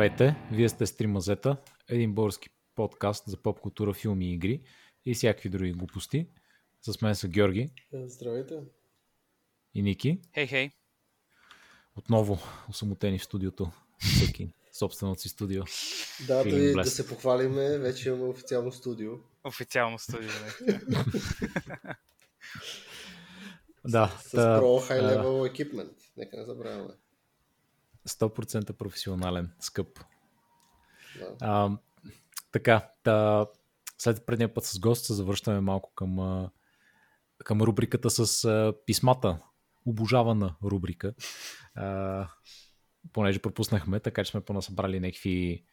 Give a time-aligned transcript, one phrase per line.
[0.00, 1.56] Здравейте, вие сте Стримазета,
[1.88, 4.60] един български подкаст за поп култура, филми и игри
[5.04, 6.26] и всякакви други глупости.
[6.82, 7.70] С мен са Георги.
[7.92, 8.54] Здравейте.
[9.74, 10.18] И Ники.
[10.34, 10.68] Хей, hey, хей.
[10.68, 10.72] Hey.
[11.96, 12.38] Отново
[12.68, 13.70] осамотени в студиото.
[13.98, 15.62] Всеки собственото си студио.
[16.26, 19.12] Да, да, да се похвалиме, вече имаме официално студио.
[19.44, 20.30] Официално студио,
[20.66, 20.80] не.
[23.84, 24.18] да.
[24.22, 26.94] С, с Pro High Level Equipment, нека не забравяме.
[28.08, 29.98] 100% професионален, скъп.
[31.18, 31.36] Да.
[31.40, 31.78] А,
[32.52, 33.46] така, та,
[33.98, 36.48] след предния път с гост се завръщаме малко към,
[37.44, 39.38] към рубриката с а, писмата.
[39.86, 41.14] Обожавана рубрика.
[41.74, 42.28] А,
[43.12, 45.64] понеже пропуснахме, така че сме понасъбрали някакви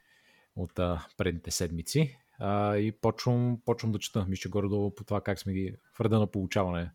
[0.55, 2.17] от а, предните седмици.
[2.39, 6.19] А, и почвам, почвам да чета, мисля горе-долу по това как сме ги в реда
[6.19, 6.91] на получаване.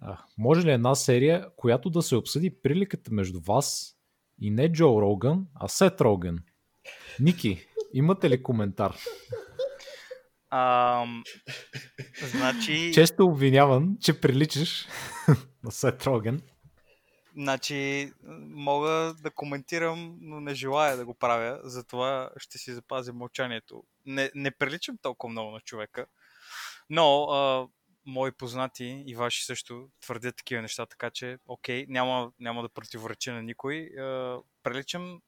[0.00, 3.96] А, може ли една серия, която да се обсъди приликата между вас
[4.40, 6.38] и не Джо Роган, а Сет Роган?
[7.20, 8.96] Ники, имате ли коментар?
[10.50, 11.04] А,
[12.22, 12.92] значи...
[12.94, 14.88] Често обвиняван, че приличаш
[15.64, 16.42] на Сет Роген.
[17.34, 18.12] Значи,
[18.54, 23.84] мога да коментирам, но не желая да го правя, затова ще си запазя мълчанието.
[24.06, 26.06] Не, не приличам толкова много на човека,
[26.90, 27.68] но а,
[28.10, 33.32] мои познати и ваши също твърдят такива неща, така че, окей, няма, няма да противореча
[33.32, 33.90] на никой.
[33.98, 35.20] А, приличам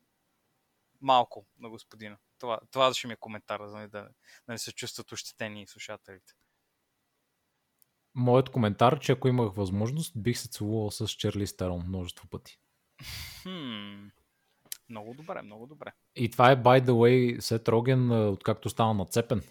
[1.00, 2.16] малко на господина.
[2.38, 4.08] Това, това ще ми е коментар, за да, да
[4.48, 6.32] не се чувстват ощетени слушателите.
[8.14, 12.58] Моят коментар, че ако имах възможност, бих се целувал с Черли Стерон множество пъти.
[13.42, 14.08] Хм,
[14.88, 15.92] много добре, много добре.
[16.16, 19.42] И това е, by the way, Сет Роген, откакто стана нацепен.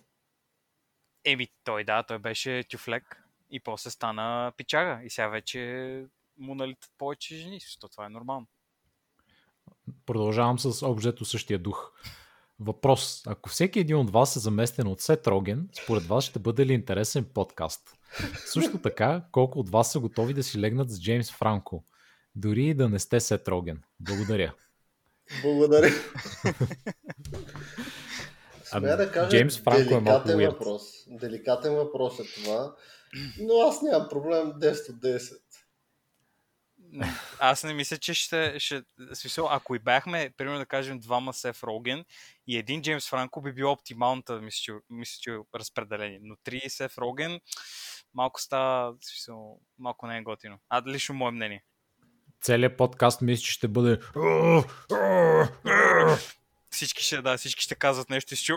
[1.26, 6.04] Еми, той да, той беше тюфлек и после стана пичага и сега вече
[6.38, 7.60] му налитат повече жени.
[7.80, 8.48] То това е нормално.
[10.06, 11.92] Продължавам с обжето същия дух.
[12.60, 13.22] Въпрос.
[13.28, 16.74] Ако всеки един от вас е заместен от Сет Роген, според вас ще бъде ли
[16.74, 17.98] интересен подкаст?
[18.46, 21.84] Също така, колко от вас са готови да си легнат с Джеймс Франко?
[22.36, 23.82] Дори и да не сте Сет Роген.
[24.00, 24.54] Благодаря.
[25.44, 25.90] Благодаря.
[28.72, 30.84] Смея да кажа, Джеймс Франко е малко въпрос.
[31.08, 32.76] Деликатен въпрос е това,
[33.40, 35.38] но аз нямам проблем 10 от 10.
[37.40, 38.84] Аз не мисля, че ще, ще
[39.14, 42.06] смисъл, ако и бяхме, примерно да кажем, двама Сеф Роген
[42.48, 46.20] и един Джеймс Франко би било оптималната, мисля, че, мисля, че разпределение.
[46.22, 47.40] Но три Сеф Роген
[48.14, 50.60] малко става, смисъл, малко не е готино.
[50.70, 51.64] А лично мое мнение.
[52.42, 54.00] Целият подкаст мисля, че ще бъде
[56.72, 58.54] всички ще, да, всички ще казват нещо и ще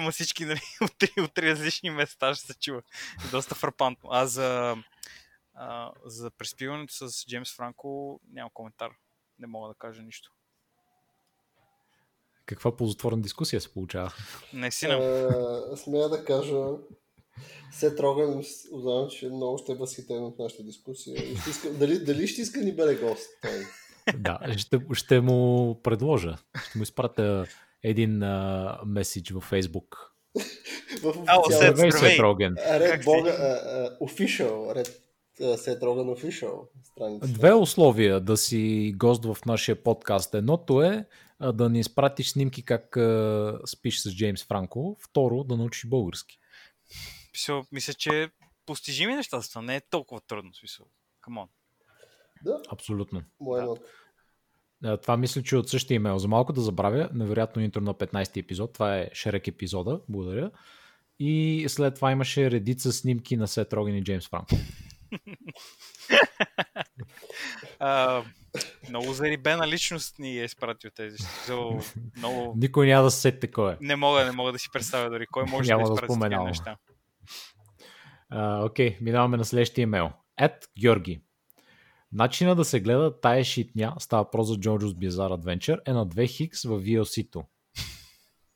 [0.00, 2.82] ма всички нали, от, три, от три различни места ще се чува.
[3.30, 4.08] Доста фрапантно.
[4.12, 4.76] А за
[5.54, 8.90] а, за преспиването с Джеймс Франко няма коментар.
[9.38, 10.32] Не мога да кажа нищо.
[12.46, 14.14] Каква ползотворна дискусия се получава?
[14.52, 15.76] Не си на.
[15.76, 16.64] смея да кажа,
[17.72, 18.42] се трогам,
[18.72, 21.32] узнавам, че много ще е възхитен от нашата дискусия.
[21.32, 23.30] Иска, дали, дали ще иска ни бъде гост?
[23.42, 23.66] Той?
[24.14, 26.38] Да, ще, ще му предложа.
[26.68, 27.46] Ще му изпратя
[27.82, 28.18] един
[28.86, 29.96] меседж във Facebook.
[31.02, 32.56] в официален.
[32.58, 33.30] Ред Бога,
[34.00, 35.02] official, ред
[35.56, 37.26] Сет Роган Official страница.
[37.26, 40.34] Две условия да си гост в нашия подкаст.
[40.34, 41.04] Едното е
[41.52, 42.96] да ни изпратиш снимки как
[43.66, 44.96] спиш с Джеймс Франко.
[45.00, 46.38] Второ, да научиш български.
[47.32, 48.28] Мисля, мисля че
[48.66, 50.54] постижими неща това не е толкова трудно.
[50.54, 50.86] Смисъл.
[51.26, 51.46] Come
[52.46, 52.60] Да.
[52.68, 53.22] Абсолютно.
[54.82, 54.96] Да.
[54.96, 56.18] Това мисля, че от същия имейл.
[56.18, 58.72] За малко да забравя, невероятно интро на 15 епизод.
[58.72, 60.00] Това е Шерек епизода.
[60.08, 60.50] Благодаря.
[61.18, 64.56] И след това имаше редица снимки на Сет Роген и Джеймс Франко
[68.88, 71.16] много зарибена личност ни е изпратил тези.
[72.16, 72.54] много...
[72.56, 73.76] Никой няма да се сете кой е.
[73.80, 76.76] Не мога, не мога да си представя дори кой може няма да изпрати да неща.
[78.32, 80.10] Окей, okay, минаваме на следващия имейл.
[80.40, 81.20] Ед Георги.
[82.12, 86.28] Начина да се гледа тая шитня, става про за Jojo's Bizarre Adventure, е на 2
[86.28, 87.44] хикс в VLC-то.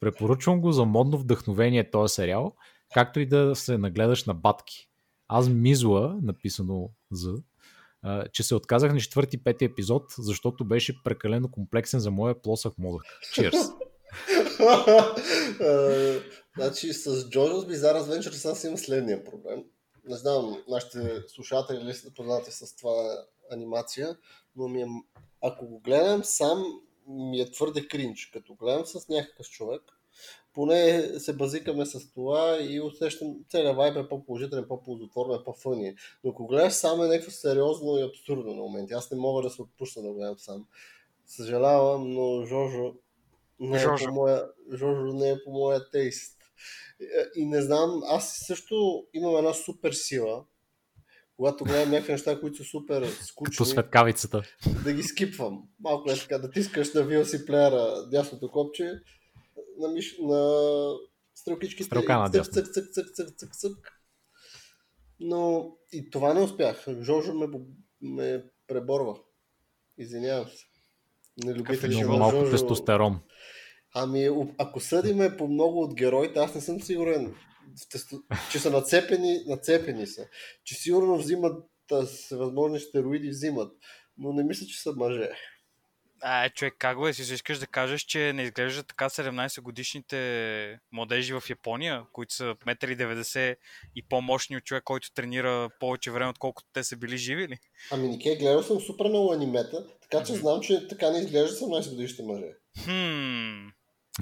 [0.00, 2.54] Препоръчвам го за модно вдъхновение този сериал,
[2.94, 4.88] както и да се нагледаш на батки.
[5.28, 7.34] Аз мизла, написано за,
[8.32, 13.02] че се отказах на четвърти, пети епизод, защото беше прекалено комплексен за моя плосък мозък.
[13.36, 13.72] Cheers!
[16.56, 19.64] значи с Jojo's Bizarre Adventure аз имам следния проблем.
[20.04, 24.16] Не знам, нашите слушатели ли са познати с това анимация,
[24.56, 24.86] но ми е,
[25.42, 26.64] ако го гледам сам,
[27.08, 28.30] ми е твърде кринч.
[28.32, 29.82] Като гледам с някакъв човек,
[30.52, 35.94] поне се базикаме с това и усещам целият вайб е по-положителен, по-ползотворен, по-фъни.
[36.24, 38.92] Но ако гледаш само е някакво сериозно и абсурдно на моменти.
[38.92, 40.66] Аз не мога да се отпусна да гледам сам.
[41.26, 42.94] Съжалявам, но Жожо
[43.60, 44.06] Не е Жожо.
[44.06, 46.36] по моя, Жожо не е по моя тейст.
[47.36, 50.44] И не знам, аз също имам една супер сила,
[51.40, 54.42] когато гледам някакви неща, които са супер Като скучни, светкавицата.
[54.84, 55.62] да ги скипвам.
[55.80, 58.92] Малко е така, да тискаш на VLC плеера дясното копче,
[59.78, 60.16] на, миш...
[60.22, 60.50] на
[61.34, 61.84] стрелкичките.
[61.84, 62.52] Стрелка и надясно.
[62.52, 63.92] цък, цък, цък, цък, цък, цък.
[65.20, 66.86] Но и това не успях.
[67.00, 67.46] Жожо ме,
[68.02, 69.16] ме преборва.
[69.98, 70.64] Извинявам се.
[71.44, 72.50] Не любители Много на малко Жожо.
[72.50, 73.20] тестостерон.
[73.94, 74.28] Ами,
[74.58, 77.34] ако съдиме по много от героите, аз не съм сигурен,
[77.90, 78.22] тесто-
[78.52, 80.26] че са нацепени, нацепени са.
[80.64, 81.64] Че сигурно взимат
[82.06, 83.72] всевъзможни стероиди, взимат.
[84.18, 85.30] Но не мисля, че са мъже.
[86.22, 87.12] А, е, човек, как го е?
[87.12, 92.44] Си искаш да кажеш, че не изглеждат така 17 годишните младежи в Япония, които са
[92.44, 93.56] 1,90 м
[93.96, 97.58] и по-мощни от човек, който тренира повече време, отколкото те са били живи ли?
[97.90, 101.90] Ами, Нике, гледал съм супер много анимета, така че знам, че така не изглежда 18
[101.90, 102.46] годишните мъже.
[102.84, 103.79] Хм.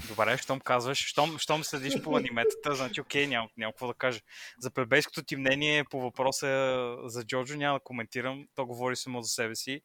[0.08, 4.20] Добре, щом казваш, щом, щом следиш по аниметата, значи окей, няма, няма какво да кажа.
[4.60, 9.28] За плебейското ти мнение по въпроса за Джоджо няма да коментирам, то говори само за
[9.28, 9.80] себе си.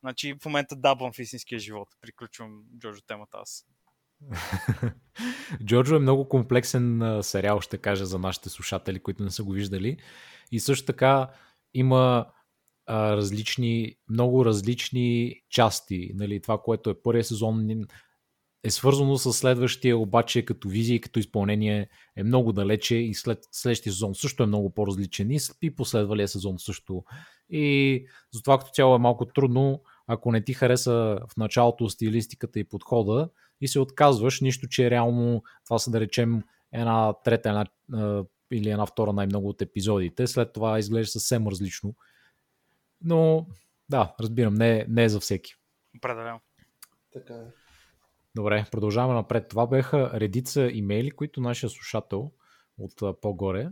[0.00, 1.88] Значи в момента дабвам в истинския живот.
[2.00, 3.66] Приключвам Джоджо темата аз.
[5.64, 9.96] Джорджо е много комплексен сериал, ще кажа за нашите слушатели, които не са го виждали.
[10.52, 11.30] И също така
[11.74, 12.26] има
[12.88, 16.10] различни, много различни части.
[16.14, 17.66] Нали, това, което е първия сезон
[18.66, 23.38] е свързано с следващия, обаче като визия и като изпълнение е много далече и след
[23.52, 27.04] следващия сезон също е много по-различен и, и последвалия сезон също.
[27.50, 32.64] И затова като цяло е малко трудно, ако не ти хареса в началото стилистиката и
[32.64, 33.28] подхода
[33.60, 36.42] и се отказваш, нищо, че реално това са да речем
[36.72, 37.66] една трета една,
[38.50, 41.94] или една втора най-много от епизодите, след това изглежда съвсем различно.
[43.02, 43.46] Но
[43.88, 45.54] да, разбирам, не, е- не е за всеки.
[45.96, 46.40] Определено.
[47.12, 47.65] Така е.
[48.36, 49.48] Добре, продължаваме напред.
[49.48, 52.30] Това бяха редица имейли, които нашия слушател
[52.78, 53.68] от по-горе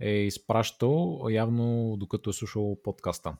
[0.00, 3.36] е изпращал явно докато е слушал подкаста.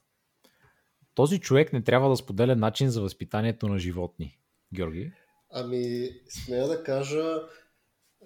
[1.15, 4.39] Този човек не трябва да споделя начин за възпитанието на животни.
[4.75, 5.13] Георги?
[5.51, 7.43] Ами, смея да кажа,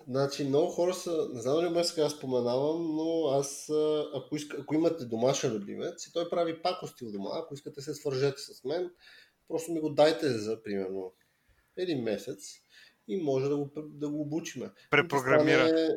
[0.08, 3.70] значи много хора са, не знам дали ме сега споменавам, но аз,
[4.14, 7.94] ако, иска, ако имате домашен любимец и той прави пакости у дома, ако искате се
[7.94, 8.90] свържете с мен,
[9.48, 11.12] просто ми го дайте за примерно
[11.76, 12.54] един месец
[13.08, 14.70] и може да го, да го обучиме.
[14.90, 15.68] Препрограмира.
[15.68, 15.96] Стане-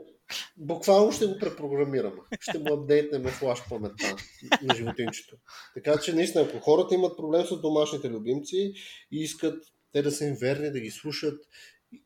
[0.57, 2.17] Буквално ще го препрограмираме.
[2.41, 4.15] Ще му апдейтнем флаш паметта
[4.61, 5.37] на животинчето.
[5.73, 8.73] Така че наистина, ако хората имат проблем с домашните любимци
[9.11, 11.47] и искат те да са им верни, да ги слушат
[11.91, 12.03] и,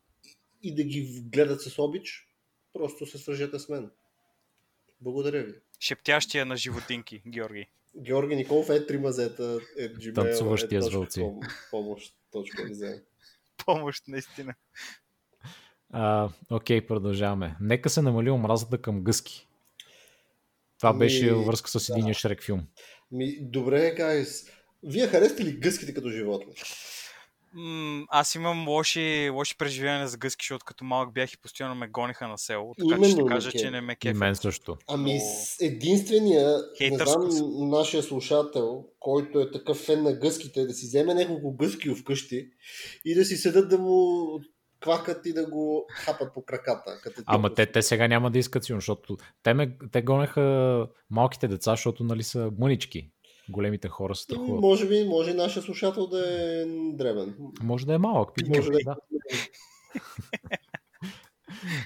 [0.62, 2.26] и да ги гледат с обич,
[2.72, 3.90] просто се свържете с мен.
[5.00, 5.54] Благодаря ви.
[5.80, 7.66] Шептящия на животинки, Георги.
[7.96, 9.42] Георги Николов е три мазета,
[9.78, 11.26] е gmail, Танцуващия е с вълци.
[11.70, 12.70] помощ, точка.
[13.66, 14.54] Помощ, наистина.
[15.92, 17.56] А, окей, продължаваме.
[17.60, 19.48] Нека се намали омразата към гъски.
[20.78, 22.66] Това Ами, беше във връзка с единия Шрек филм.
[23.12, 24.50] Ми, добре, гайс.
[24.82, 26.54] Вие харесате ли гъските като животни?
[27.54, 31.88] М, аз имам лоши, лоши преживявания за гъски, защото като малък бях и постоянно ме
[31.88, 32.74] гониха на село.
[32.78, 34.16] Така че Именно, ще кажа, че не ме И кефят.
[34.16, 34.76] мен също.
[34.88, 35.20] Ами
[35.60, 41.14] единствения, не Хейтърско знам, нашия слушател, който е такъв фен на гъските, да си вземе
[41.14, 42.48] няколко гъски вкъщи
[43.04, 44.16] и да си седат да му
[44.80, 47.00] квакат и да го хапат по краката.
[47.02, 51.48] Като Ама те, те сега няма да искат сигурно, защото те, ме, те гонеха малките
[51.48, 53.10] деца, защото нали са мънички.
[53.50, 54.60] Големите хора Ами, страхуват.
[54.60, 57.34] може би, може и нашия слушател да е дребен.
[57.62, 58.34] Може да е малък.
[58.34, 58.84] питай Може да е.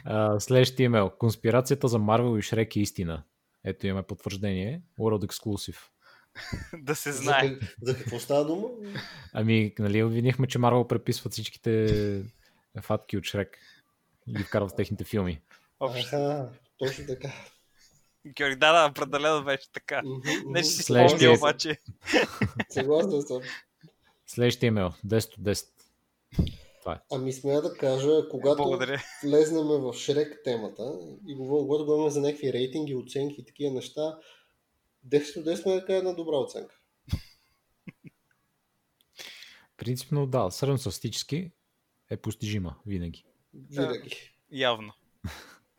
[0.05, 1.11] А, следващия имейл.
[1.11, 3.23] Конспирацията за Марвел и Шрек е истина.
[3.65, 4.83] Ето имаме потвърждение.
[4.99, 5.79] World Exclusive.
[6.79, 7.41] да се За, знае.
[7.41, 8.69] как- за какво става дума?
[9.33, 12.25] Ами, нали, обвинихме, че Марвел преписват всичките
[12.81, 13.59] фатки от Шрек
[14.27, 15.41] и ги вкарват в техните филми.
[15.81, 17.33] Аха, точно така.
[18.27, 20.03] Георги, да, да, определено беше така.
[20.47, 21.79] Не ще си спомня е- обаче.
[22.71, 23.41] Съгласен съм.
[24.27, 24.93] Следващия имейл.
[25.07, 25.67] 10 от 10.
[27.13, 29.03] Ами смея да кажа, когато Благодаря.
[29.25, 34.19] влезнем в Шрек темата и говорим, когато говорим за някакви рейтинги, оценки и такива неща,
[35.09, 36.75] 10 от 10 сме да кажа една добра оценка.
[39.77, 41.51] Принципно, да, средностатистически
[42.11, 43.25] е постижима винаги.
[43.71, 44.35] Винаги.
[44.51, 44.93] Явно.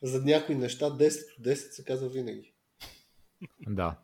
[0.04, 2.54] За някои неща 10 от 10 се казва винаги.
[3.68, 3.98] Да.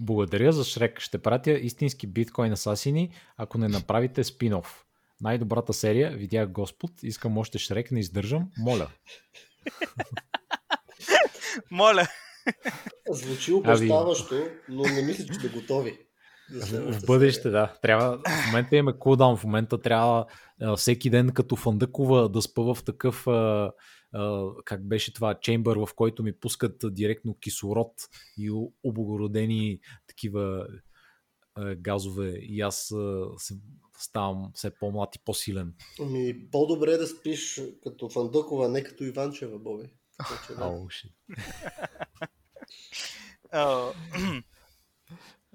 [0.00, 1.00] Благодаря за Шрек.
[1.00, 4.84] Ще пратя истински биткоин асасини, ако не направите спин-оф.
[5.20, 8.90] Най-добрата серия, видях Господ, искам още Шрек, не издържам, моля.
[11.70, 12.06] Моля.
[13.10, 15.98] Звучи обещаващо, но не мисля, че сте готови.
[16.72, 17.78] В бъдеще, да.
[17.82, 20.26] Трябва, в момента имаме кулдаун, в момента трябва
[20.76, 23.26] всеки ден като фандъкова да спъва в такъв
[24.64, 27.92] как беше това, чембър, в който ми пускат директно кислород
[28.38, 30.66] и облагородени такива
[31.54, 33.54] а, газове и аз а, се,
[33.98, 35.74] ставам все по-млад и по-силен.
[36.00, 39.90] Ами, по-добре е да спиш като Фандъкова, не като Иванчева, Боби.
[40.58, 41.10] Ау, oh,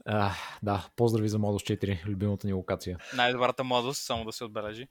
[0.07, 2.97] Uh, да, поздрави за Младост 4, любимата ни локация.
[3.15, 4.87] Най-добрата младост, само да се отбележи.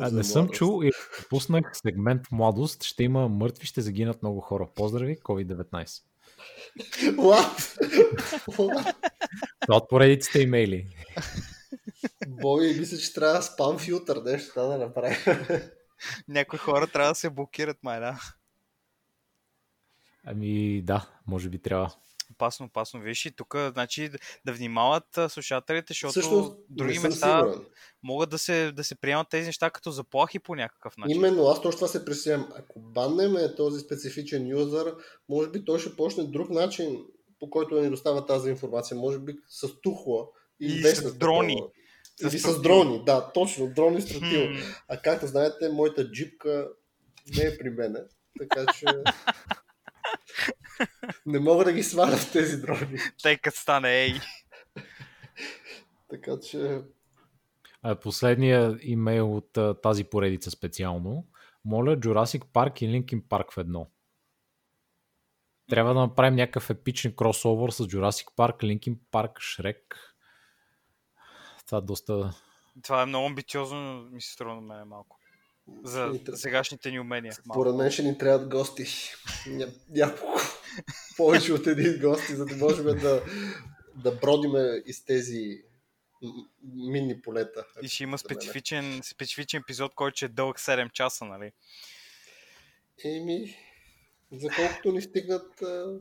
[0.00, 0.90] А, не съм чул и
[1.30, 2.84] пуснах сегмент Младост.
[2.84, 4.68] Ще има мъртви, ще загинат много хора.
[4.74, 6.02] Поздрави, COVID-19.
[7.16, 7.54] Това
[9.68, 10.96] от поредиците имейли.
[12.28, 15.16] Боби, мисля, че трябва спам филтър, нещо да направи.
[16.28, 18.20] Някои хора трябва да се блокират, май, да.
[20.24, 21.94] Ами да, може би трябва.
[22.32, 23.00] Опасно, опасно.
[23.00, 24.10] Виж и тук, значи,
[24.44, 27.66] да внимават слушателите, защото Всъщност, други места сигурен.
[28.02, 31.16] могат да се, да се приемат тези неща като заплахи по някакъв начин.
[31.16, 32.48] Именно, аз точно това се пресявам.
[32.58, 34.94] Ако баннем този специфичен юзър,
[35.28, 37.04] може би той ще почне друг начин,
[37.40, 38.96] по който да ни достава тази информация.
[38.96, 40.26] Може би с тухла
[40.60, 41.54] и, и с дрони.
[41.54, 41.72] Такова.
[42.22, 44.48] Или с дрони, да, точно, дрони стратил.
[44.88, 46.68] А както знаете, моята джипка
[47.36, 47.98] не е при мене,
[48.38, 48.84] така че
[51.26, 52.98] не мога да ги сваля в тези дрони.
[53.22, 54.14] Тъй като стане ей.
[56.10, 56.80] така че...
[58.02, 61.26] Последния имейл от тази поредица специално.
[61.64, 63.90] Моля Jurassic Park и Linkin Park в едно.
[65.70, 69.82] Трябва да направим някакъв епичен кросовър с Jurassic Park, Linkin Park, Shrek.
[71.66, 72.34] Това доста...
[72.82, 75.18] Това е много амбициозно, ми се струва на мен малко.
[75.84, 77.32] За сегашните ни умения.
[77.32, 78.86] Според мен ще ни трябват гости.
[79.90, 80.40] Няколко.
[81.16, 83.22] Повече от един гости, за да можем да,
[83.94, 85.62] да бродиме из тези
[86.62, 87.66] минни полета.
[87.82, 91.52] И ще има специфичен, специфичен епизод, който ще е дълъг 7 часа, нали?
[93.04, 93.56] Еми,
[94.32, 96.00] за колкото ни стигнат а,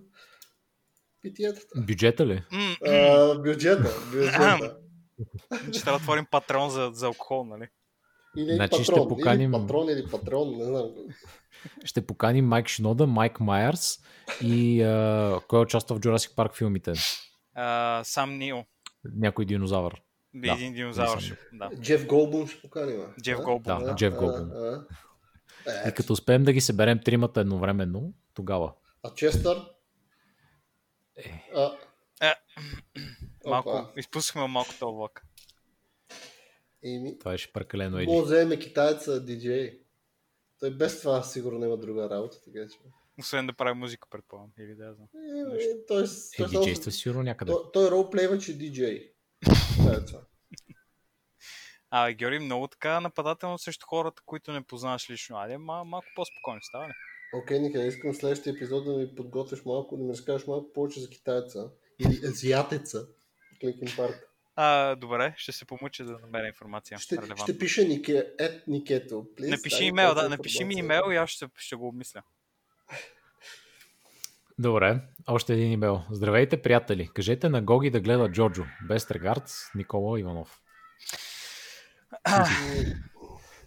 [1.22, 1.82] питиетата.
[1.82, 2.44] Бюджета ли?
[2.86, 4.78] А, бюджета, бюджета.
[5.72, 7.68] Ще трябва да отворим патрон за, за алкохол, нали?
[8.38, 9.54] Или значи патрон, ще поканим...
[9.54, 10.92] или патрон, или патрон, не знам.
[11.84, 14.00] Ще поканим Майк Шинода, Майк Майерс
[14.42, 16.94] и а, кой участва в Jurassic Park филмите?
[17.58, 18.64] Uh, сам Нил.
[19.16, 20.02] Някой динозавър.
[20.36, 21.38] Един да, динозавър.
[21.54, 21.70] Да.
[21.82, 23.02] Джеф Голбун ще поканим.
[23.22, 23.80] Джеф Голбун.
[23.80, 24.52] Да, да, Джеф Голбун.
[25.88, 28.74] И като успеем да ги съберем тримата едновременно, тогава.
[29.04, 29.58] А Честър?
[31.18, 31.44] Е.
[31.56, 31.72] А...
[32.22, 32.34] Е.
[33.46, 35.26] Малко, изпускахме малко този влак.
[36.86, 38.08] Еми, това беше прекалено еди.
[38.08, 39.80] Може да вземе китайца диджей.
[40.60, 42.78] Той без това сигурно има друга работа, така че.
[43.20, 44.52] Освен да прави музика, предполагам.
[44.60, 45.08] Или да знам.
[45.16, 46.04] Е, е, той,
[46.40, 47.52] е, диджейства сигурно някъде.
[47.52, 49.12] Той, той ролплейваше диджей.
[49.78, 50.22] Това е това.
[51.90, 55.38] А, Георги, много така нападателно срещу хората, които не познаваш лично.
[55.38, 56.92] Айде, мал, малко по-спокойно става ли?
[57.34, 61.00] Окей, okay, Ника, искам следващия епизод да ми подготвиш малко, да ми разкажеш малко повече
[61.00, 61.70] за китайца.
[62.00, 63.08] Или азиатеца.
[63.62, 64.35] Кликин парк.
[64.56, 67.00] А, добре, ще се помуча да намеря информация.
[67.00, 69.16] Ще, ще пише Нике, ет Никето.
[69.16, 72.22] Please, напиши имейл, да, напиши ми имейл и аз ще, ще го обмисля.
[74.60, 76.02] Добре, още един имейл.
[76.12, 77.10] Здравейте, приятели.
[77.14, 78.66] Кажете на Гоги да гледа Джорджо.
[78.88, 80.62] Без регард, Никола Иванов.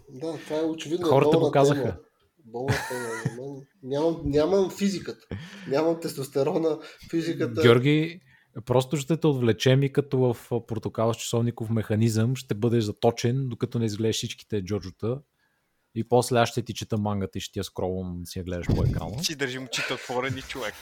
[0.08, 1.06] да, това е очевидно.
[1.06, 1.96] Хората го казаха.
[3.82, 5.26] Нямам, нямам физиката.
[5.68, 6.78] Нямам тестостерона,
[7.10, 7.62] физиката.
[7.62, 8.20] Георги,
[8.64, 10.36] Просто ще те отвлечем и като в
[10.66, 15.20] портокала с часовников механизъм ще бъдеш заточен, докато не изгледаш всичките джорджота.
[15.94, 18.66] И после аз ще ти чета мангата и ще ти я скролвам, си я гледаш
[18.66, 19.16] по екрана.
[19.22, 20.74] Ти държим очите отворени човек.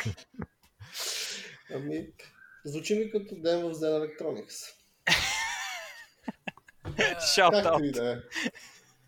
[1.75, 2.06] Ами,
[2.64, 4.73] звучи ми като ден в Zen Electronics.
[7.37, 8.16] Shout и да е.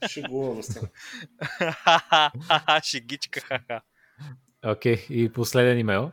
[0.08, 0.80] Шегувам се.
[2.84, 3.60] Шегичка,
[4.66, 6.10] Окей, okay, и последен имейл.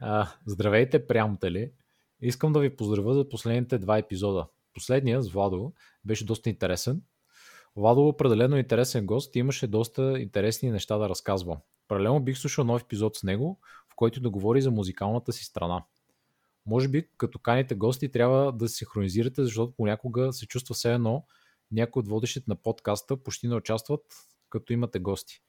[0.00, 1.70] А, здравейте, приятели.
[2.22, 4.46] Искам да ви поздравя за последните два епизода.
[4.74, 5.72] Последния с Владо
[6.04, 7.02] беше доста интересен.
[7.76, 11.58] Владо определено интересен гост и имаше доста интересни неща да разказва.
[11.88, 13.58] Паралелно бих слушал нов епизод с него,
[13.92, 15.84] в който да говори за музикалната си страна.
[16.66, 21.24] Може би, като каните гости, трябва да се синхронизирате, защото понякога се чувства все едно
[21.72, 24.00] някои от водещите на подкаста почти не участват,
[24.50, 25.42] като имате гости.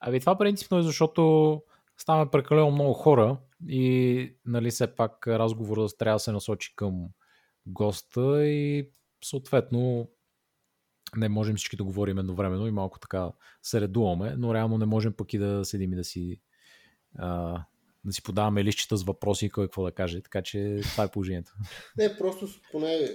[0.00, 1.62] Ами това принципно е защото
[1.98, 7.08] ставаме прекалено много хора и нали все пак разговорът трябва да се насочи към
[7.66, 8.90] госта и
[9.24, 10.10] съответно
[11.16, 15.12] не можем всички да говорим едновременно и малко така се редуваме, но реално не можем
[15.12, 16.40] пък и да седим и да си
[17.18, 17.60] а,
[18.04, 20.22] да си подаваме листчета с въпроси и кой какво да каже.
[20.22, 21.52] Така че това е положението.
[21.98, 23.08] Не, просто поне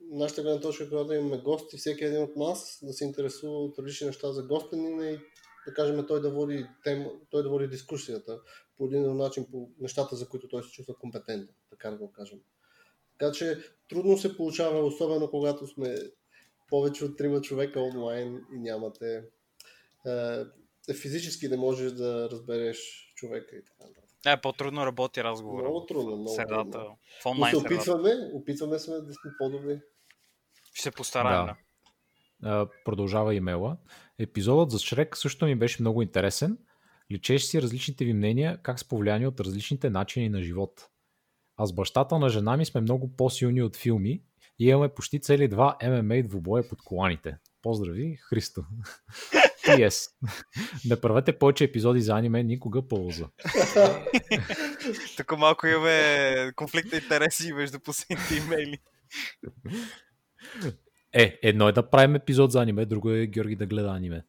[0.00, 4.06] нашата гледна точка, когато имаме гости, всеки един от нас да се интересува от различни
[4.06, 5.18] неща за гостенина и
[5.66, 8.40] да кажем той да води тем, той да води дискусията
[8.78, 12.38] по един начин по нещата, за които той се чувства компетентен, така да го кажем.
[13.18, 13.58] Така че
[13.88, 15.96] трудно се получава, особено когато сме
[16.68, 19.22] повече от трима човека онлайн и нямате
[20.88, 24.10] е, физически не можеш да разбереш човека и така нататък.
[24.26, 25.62] Е, по-трудно работи разговор.
[25.62, 26.70] Много трудно, много Средата.
[26.70, 26.98] трудно.
[27.22, 29.80] В онлайн Но се опитваме, опитваме сме да сме по-добри.
[30.72, 31.46] Ще се постараем.
[31.46, 31.56] Да.
[32.40, 32.48] Да.
[32.50, 33.76] А, продължава имейла.
[34.18, 36.58] Епизодът за Шрек също ми беше много интересен.
[37.12, 40.88] Личеше си различните ви мнения, как са повлияни от различните начини на живот.
[41.56, 44.22] А с бащата на жена ми сме много по-силни от филми
[44.58, 47.36] и имаме почти цели два ММА двубоя под коланите.
[47.62, 48.64] Поздрави, Христо.
[49.68, 50.10] Yes.
[50.90, 53.26] Не правете повече епизоди за аниме никога полза.
[55.16, 58.78] Тук малко имаме конфликт на интереси между последните имейли.
[61.12, 64.24] Е, едно е да правим епизод за аниме, друго е Георги да гледа аниме.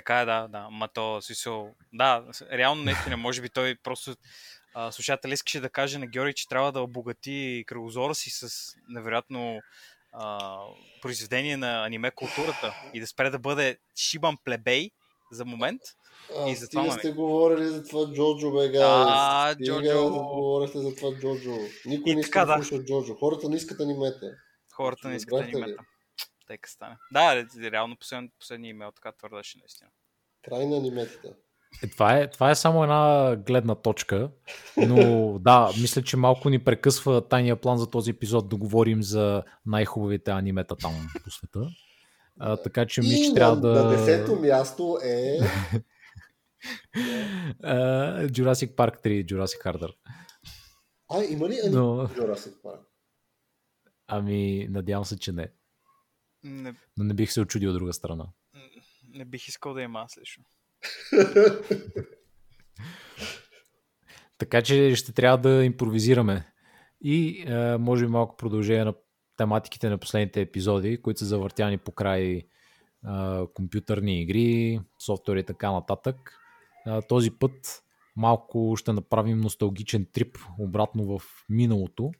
[0.00, 0.68] Така е, да, да.
[0.70, 4.14] Ма то, смисъл, да, реално наистина, може би той просто
[4.74, 9.60] а, слушател искаше да каже на Георги, че трябва да обогати кръгозора си с невероятно
[10.12, 10.58] а,
[11.02, 14.90] произведение на аниме културата и да спре да бъде шибан плебей
[15.32, 15.80] за момент.
[16.38, 18.78] А, И за това, сте говорили за това Джоджо, бе.
[18.82, 20.10] А, Джоджо.
[20.10, 21.56] говорихте за това Джоджо.
[21.86, 22.64] Никой И не така, иска да да.
[22.64, 23.14] слуша Джоджо.
[23.14, 24.26] Хората не искат анимете.
[24.76, 25.82] Хората не искат анимета.
[26.50, 26.96] Тека стане.
[27.12, 29.90] Да, ре- реално послед, последния имейл така твърдеше наистина.
[30.42, 31.28] Край на аниметите.
[31.82, 34.30] Е, това, е, това е само една гледна точка,
[34.76, 39.42] но да, мисля, че малко ни прекъсва тайния план за този епизод да говорим за
[39.66, 41.60] най-хубавите анимета там по света.
[42.40, 43.84] А, така че мисля, И че трябва да...
[43.84, 45.38] на десето място е...
[47.62, 47.76] А,
[48.26, 49.94] Jurassic Park 3, Jurassic Harder.
[51.12, 52.80] А, има ли Но, Jurassic Park?
[54.06, 55.52] ами, надявам се, че не.
[56.44, 58.26] Не, Но не бих се очудил от друга страна.
[59.14, 60.44] не бих искал да има аз лично.
[64.38, 66.52] Така че ще трябва да импровизираме.
[67.00, 68.94] И е, може би малко продължение на
[69.36, 72.44] тематиките на последните епизоди, които са завъртяни по край е,
[73.54, 76.40] компютърни игри, софтуер и така нататък.
[76.86, 77.82] Е, този път
[78.16, 82.12] малко ще направим носталгичен трип обратно в миналото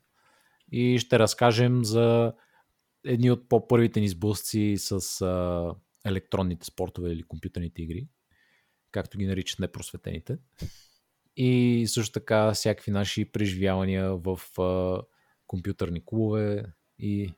[0.73, 2.33] и ще разкажем за
[3.05, 5.21] едни от по-първите ни сблъсци с
[6.05, 8.09] е, електронните спортове или компютърните игри,
[8.93, 10.39] както ги наричат непросветените
[11.37, 15.03] и също така всякакви наши преживявания в а,
[15.47, 16.65] компютърни клубове
[16.99, 17.33] и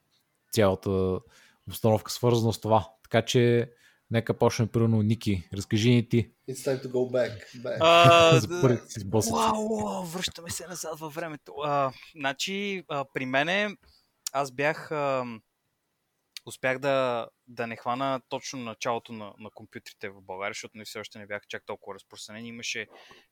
[0.52, 1.20] цялата
[1.68, 2.88] обстановка свързана с това.
[3.02, 3.72] Така че
[4.10, 5.48] нека почнем първо Ники.
[5.54, 7.62] Разкажи ни ти It's time to go back.
[7.62, 7.76] back.
[7.80, 9.00] А, за първите си.
[9.12, 11.54] Вау, вау, връщаме се назад във времето.
[11.64, 13.76] А, значи, а, при мене
[14.32, 14.92] аз бях.
[14.92, 15.24] А,
[16.44, 20.98] успях да, да не хвана точно началото на, на компютрите в България, защото не все
[20.98, 22.48] още не бях чак толкова разпространени.
[22.48, 22.86] Имаше,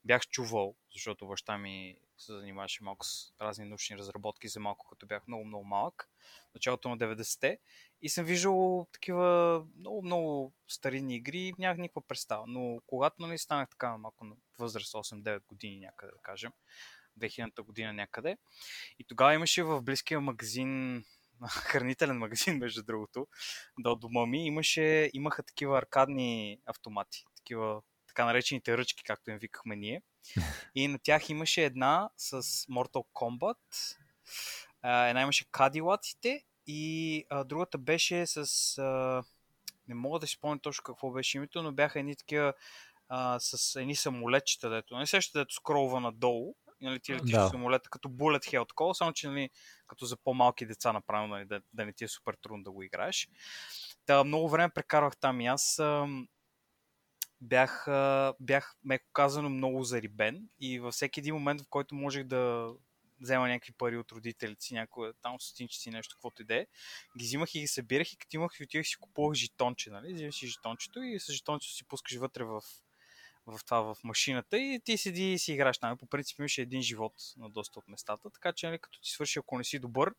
[0.04, 5.06] бях чувал, защото баща ми се занимаваше малко с разни научни разработки за малко, като
[5.06, 6.10] бях много, много малък,
[6.54, 7.58] началото на 90-те.
[8.02, 12.44] И съм виждал такива много, много старинни игри, нямах никаква представа.
[12.46, 16.52] Но когато нали, станах така малко на възраст 8-9 години някъде, да кажем,
[17.18, 18.36] 2000-та година някъде,
[18.98, 21.04] и тогава имаше в близкия магазин,
[21.48, 23.26] хранителен магазин, между другото,
[23.78, 29.76] до дома ми, имаше, имаха такива аркадни автомати, такива така наречените ръчки, както им викахме
[29.76, 30.02] ние.
[30.74, 33.56] И на тях имаше една с Mortal Kombat,
[34.84, 38.78] една имаше Кадилаците и а, другата беше с...
[38.78, 39.22] А,
[39.88, 42.54] не мога да си спомня точно какво беше името, но бяха едни такива
[43.08, 44.98] а, с едни самолетчета, дето.
[44.98, 46.54] Не сещате, дето скролва надолу.
[46.80, 47.42] Нали, ти летиш Да.
[47.42, 47.48] да.
[47.48, 49.50] самолета като Bullet Hell, такова, само че нали,
[49.86, 52.82] като за по-малки деца направено, нали, да, да не ти е супер трудно да го
[52.82, 53.28] играеш.
[54.06, 55.80] Та, много време прекарвах там и аз
[57.40, 62.24] бях, а, бях, меко казано, много зарибен и във всеки един момент, в който можех
[62.24, 62.72] да
[63.20, 66.66] взема някакви пари от родителите си, някоя там стотинчици, нещо, каквото и да е,
[67.18, 70.14] ги взимах и ги събирах и като имах и отивах си купувах жетонче, нали?
[70.14, 72.62] Взимаш си жетончето и с жетончето си пускаш вътре в,
[73.46, 75.98] в това, в машината и ти седи и си играш там.
[75.98, 79.38] По принцип имаше един живот на доста от местата, така че нали, като ти свърши,
[79.38, 80.14] ако не си добър,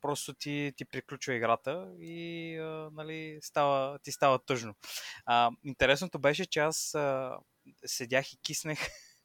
[0.00, 4.74] просто ти, ти приключва играта и а, нали, става, ти става тъжно.
[5.26, 7.38] А, интересното беше, че аз а,
[7.86, 8.78] седях и киснех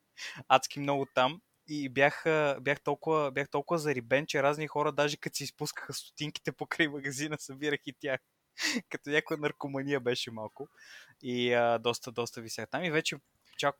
[0.47, 2.23] адски много там и бях,
[2.61, 7.37] бях, толкова, бях толкова зарибен, че разни хора, даже като си изпускаха стотинките покрай магазина,
[7.39, 8.21] събирах и тях.
[8.89, 10.67] като някаква наркомания беше малко.
[11.23, 12.83] И а, доста, доста висях там.
[12.83, 13.17] И вече
[13.57, 13.75] чак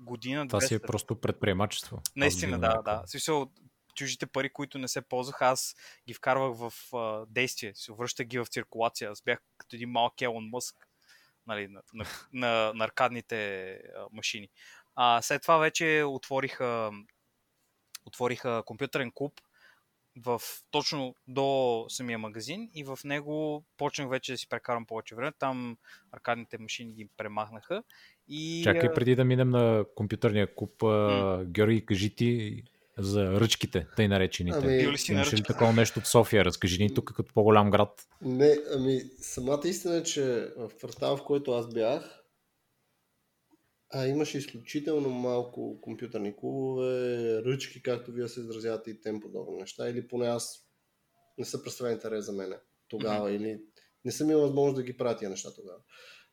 [0.00, 2.02] година, Това си е просто предприемачество.
[2.16, 3.02] Наистина, да, да.
[3.06, 3.50] смисъл,
[3.94, 5.74] чужите пари, които не се ползвах, аз
[6.08, 9.10] ги вкарвах в а, действие, се връщах ги в циркулация.
[9.10, 10.76] Аз бях като един малък Елон Мъск
[11.46, 14.48] нали, на, на, на, на аркадните а, машини.
[14.94, 16.90] А, след това вече отвориха,
[18.04, 19.40] отвориха компютърен клуб
[20.16, 25.32] в, точно до самия магазин и в него почнах вече да си прекарам повече време.
[25.38, 25.76] Там
[26.12, 27.82] аркадните машини ги премахнаха.
[28.28, 32.62] И, Чакай преди да минем на компютърния куп, а, Георги, кажи ти
[32.98, 34.58] за ръчките, тъй наречените.
[34.62, 36.44] Ами, Бил ли си на Имаш ли такова нещо в София?
[36.44, 38.08] Разкажи ни тук като по-голям град.
[38.22, 42.23] Не, ами самата истина е, че в квартал, в който аз бях,
[43.96, 49.88] а имаше изключително малко компютърни клубове, ръчки, както вие се изразявате и тем подобни неща,
[49.88, 50.68] или поне аз
[51.38, 52.56] не са представя интерес за мене
[52.88, 53.60] тогава, или
[54.04, 55.78] не съм имал възможност да ги правя тия неща тогава.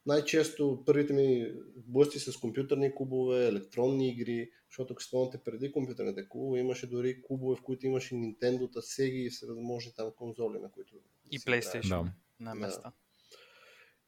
[0.06, 6.60] Най-често първите ми блъсти с компютърни клубове, електронни игри, защото ако спомняте преди компютърните клубове
[6.60, 10.96] имаше дори клубове, в които имаше Nintendo, Sega и всевъзможни там конзоли, на които
[11.32, 11.40] И.
[11.40, 12.04] PlayStation
[12.40, 12.56] Да.
[12.56, 12.92] на Да.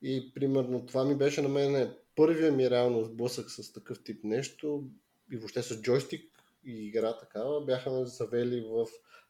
[0.03, 4.83] И примерно това ми беше на мен първия ми реално сблъсък с такъв тип нещо
[5.31, 6.33] и въобще с джойстик
[6.65, 7.65] и игра такава.
[7.65, 8.87] Бяха ме завели в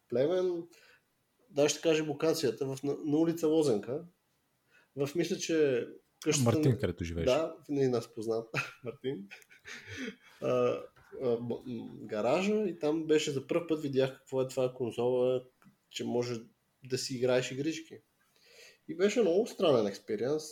[0.10, 0.64] Племен,
[1.50, 4.06] даже ще кажа локацията, в, на, на улица Лозенка.
[4.96, 5.88] В мисля, че
[6.24, 6.46] къщата...
[6.46, 7.26] Мартин, където живееш.
[7.26, 8.50] Да, не нас познат,
[8.84, 9.28] Мартин.
[10.42, 10.80] А,
[11.24, 11.38] а,
[12.02, 15.44] гаража и там беше за първ път видях какво е това конзола,
[15.90, 16.42] че може
[16.84, 18.00] да си играеш игрички.
[18.88, 20.44] И беше много странен експириенс.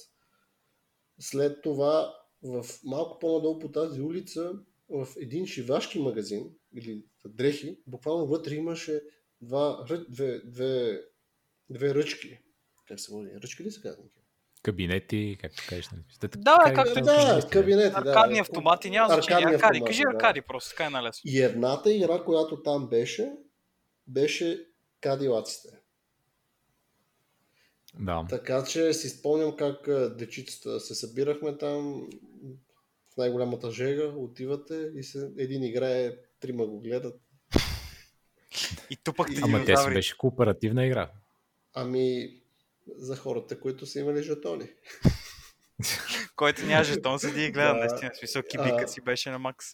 [1.22, 4.52] След това в малко по-надолу по тази улица
[4.90, 9.02] в един шивашки магазин или дрехи, буквално вътре имаше
[9.42, 11.02] два, две, две,
[11.70, 12.40] две ръчки.
[12.88, 13.30] Как се води?
[13.44, 14.12] Ръчки ли се казват?
[14.64, 15.90] Кабинети, както кажеш.
[15.92, 16.02] нали?
[16.38, 17.94] Да, както- са Да, кабинети, кабинети.
[17.96, 18.42] Аркадни да.
[18.42, 19.38] автомати, няма значение.
[19.46, 20.10] Аркади, автомати, кажи да.
[20.10, 21.22] аркади просто, така е най-лесно.
[21.32, 23.32] И едната игра, която там беше,
[24.08, 24.66] беше
[25.02, 25.70] кадилаците.
[28.00, 28.26] Да.
[28.30, 32.10] Така че си спомням как дечицата се събирахме там
[33.14, 37.22] в най-голямата жега, отивате и се, един играе, трима го гледат.
[38.90, 41.12] И тупахте И- Ама тя си беше кооперативна игра.
[41.74, 42.36] Ами
[42.98, 44.70] за хората, които са имали жетони.
[46.36, 47.74] Който няма жетон, седи и гледа.
[47.74, 47.80] Да.
[47.80, 48.88] Наистина, смисъл кибика А.
[48.88, 49.66] си беше на макс.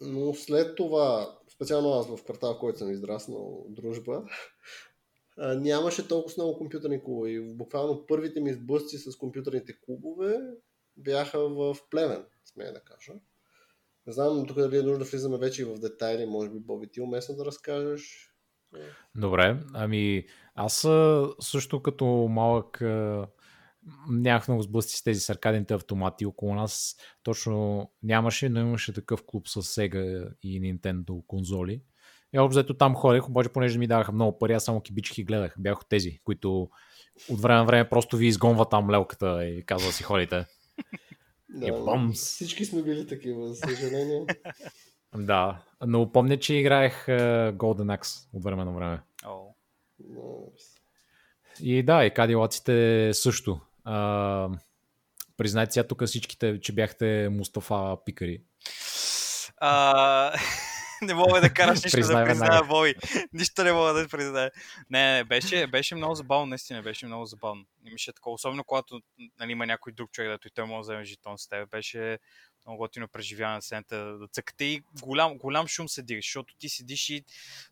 [0.00, 4.22] Но след това, специално аз в квартал, в който съм израснал, дружба,
[5.40, 7.30] нямаше толкова много компютърни клубове.
[7.30, 10.38] И буквално първите ми сблъсъци с компютърните клубове
[10.96, 13.12] бяха в Плевен, смея да кажа.
[14.06, 16.90] Не знам тук дали е нужда да влизаме вече и в детайли, може би Боби
[16.90, 18.34] ти уместно да разкажеш.
[19.14, 20.86] Добре, ами аз
[21.40, 22.80] също като малък
[24.08, 26.26] нямах много сблъсъци с тези с аркадните автомати.
[26.26, 31.82] Около нас точно нямаше, но имаше такъв клуб с Sega и Nintendo конзоли.
[32.32, 35.54] И общо взето там ходех, обаче понеже ми даваха много пари, аз само кибички гледах.
[35.58, 36.68] Бях от тези, които
[37.30, 40.46] от време на време просто ви изгонва там лелката и казва да си ходите.
[41.62, 42.18] И бамс.
[42.18, 44.24] всички сме били такива, за съжаление.
[45.16, 49.00] Да, но помня, че играех а, Golden Axe от време на време.
[49.24, 49.54] Но,
[51.60, 53.60] И да, и кадилаците също.
[53.84, 54.48] А,
[55.36, 58.42] признайте сега тук всичките, че бяхте Мустафа Пикари.
[59.56, 60.32] А,
[61.06, 62.62] не мога да караш нищо да призная.
[62.64, 62.94] Бой.
[63.32, 64.50] Нищо не мога да призная.
[64.90, 67.64] Не, не, беше, беше много забавно, наистина беше много забавно.
[67.86, 69.00] Имаше такова, особено когато
[69.40, 71.70] нали, има някой друг човек, да и той може да вземе жетон с теб.
[71.70, 72.18] Беше
[72.70, 76.68] много готино преживяване на сцената да цъкате и голям, голям шум се дигаш, защото ти
[76.68, 77.24] седиш и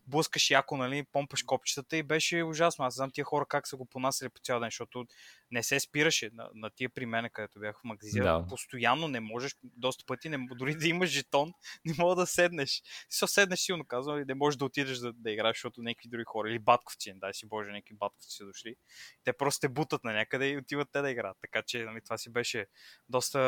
[0.07, 2.85] блъскаш яко, нали, помпаш копчетата и беше ужасно.
[2.85, 5.05] Аз знам тия хора как са го понасяли по цял ден, защото
[5.51, 8.25] не се спираше на, на тия при мен, където бях в магазина.
[8.25, 8.45] Да.
[8.49, 11.53] Постоянно не можеш, доста пъти, не, дори да имаш жетон,
[11.85, 12.83] не мога да седнеш.
[13.09, 16.23] Си седнеш силно казвам и не можеш да отидеш да, да играеш, защото някакви други
[16.23, 18.75] хора или батковци, дай си Боже, някакви батковци са дошли.
[19.23, 21.37] Те просто те бутат на някъде и отиват те да играят.
[21.41, 22.65] Така че нали, това си беше
[23.09, 23.39] доста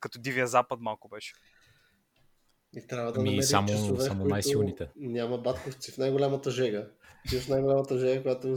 [0.00, 1.34] като дивия запад малко беше.
[2.76, 4.88] И трябва да Ами, намерим само- часове, само най-силните.
[4.96, 6.86] Няма батковци в най-голямата жега.
[7.28, 8.56] Ти в най-голямата жега, която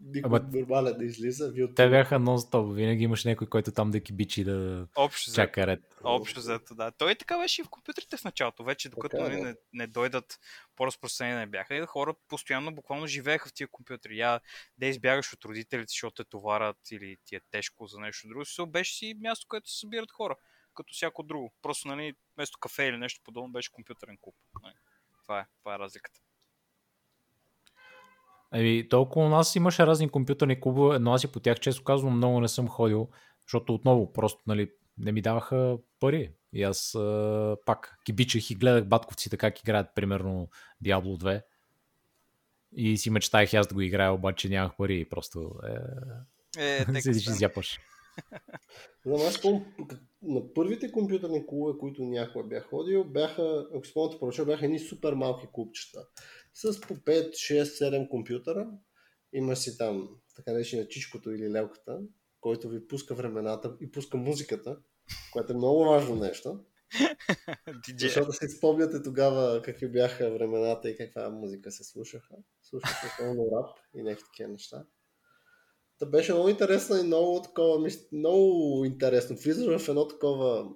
[0.00, 1.50] никой Ама- нормален да излиза.
[1.50, 2.74] Вие Те бяха нон-стоп.
[2.74, 5.80] Винаги имаш някой, който там да кибичи да Общо чака ред.
[6.04, 6.90] Общо взето, да.
[6.90, 8.64] Той така беше и в компютрите в началото.
[8.64, 9.46] Вече докато Така е, нали, да.
[9.48, 10.38] не, не дойдат
[10.76, 11.74] по-разпространени не бяха.
[11.74, 14.18] И хора постоянно буквално живееха в тия компютри.
[14.18, 14.40] Я
[14.78, 18.44] да избягаш от родителите, защото те товарят или ти е тежко за нещо друго.
[18.44, 20.36] Се беше си място, където се събират хора.
[20.78, 21.52] Като всяко друго.
[21.62, 24.34] Просто нали, вместо кафе или нещо подобно беше компютърен клуб.
[24.62, 24.74] Нали.
[25.22, 26.20] Това е, това е разликата.
[28.50, 32.16] Ами, толкова у нас имаше разни компютърни клубове, но аз и по тях често казвам
[32.16, 33.08] много не съм ходил,
[33.46, 36.32] защото отново просто нали, не ми даваха пари.
[36.52, 40.48] И аз а, пак кибичах и гледах батковците как играят примерно
[40.84, 41.42] Diablo 2.
[42.72, 45.52] И си мечтаях аз да го играя, обаче нямах пари и просто
[46.56, 47.78] е, е, седиш и зяпаш.
[49.06, 49.64] Знам, аз спомням,
[50.22, 55.12] на първите компютърни клубове, които някога бях ходил, бяха, ако спомняте, поръча, бяха едни супер
[55.12, 56.06] малки клубчета.
[56.54, 58.70] С по 5, 6, 7 компютъра.
[59.32, 62.00] Има си там така наречена чичкото или лелката,
[62.40, 64.78] който ви пуска времената и пуска музиката,
[65.32, 66.64] което е много важно нещо.
[67.98, 72.34] Защото си спомняте тогава какви бяха времената и каква музика се слушаха.
[72.62, 74.84] Слушаха само рап и някакви такива неща.
[75.98, 79.36] Та беше много интересно и много такова, много интересно.
[79.36, 80.68] Влизаш в едно такова,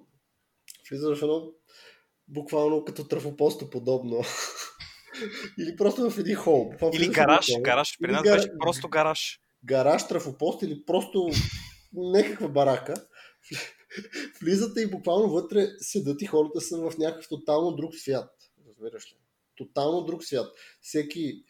[0.89, 1.51] влизаш в едно
[2.27, 4.23] буквално като трафопосто подобно.
[5.59, 6.73] или просто в един хол.
[6.93, 7.97] Или гараж, гараж.
[8.01, 9.39] При нас беше просто гараж.
[9.65, 11.29] Гараж, трафопост или просто
[11.93, 12.93] някаква барака.
[14.41, 18.31] Влизате и буквално вътре седат и хората са в някакъв тотално друг свят.
[18.67, 19.15] Разбираш ли?
[19.57, 20.53] Тотално друг свят.
[20.81, 21.43] Всеки,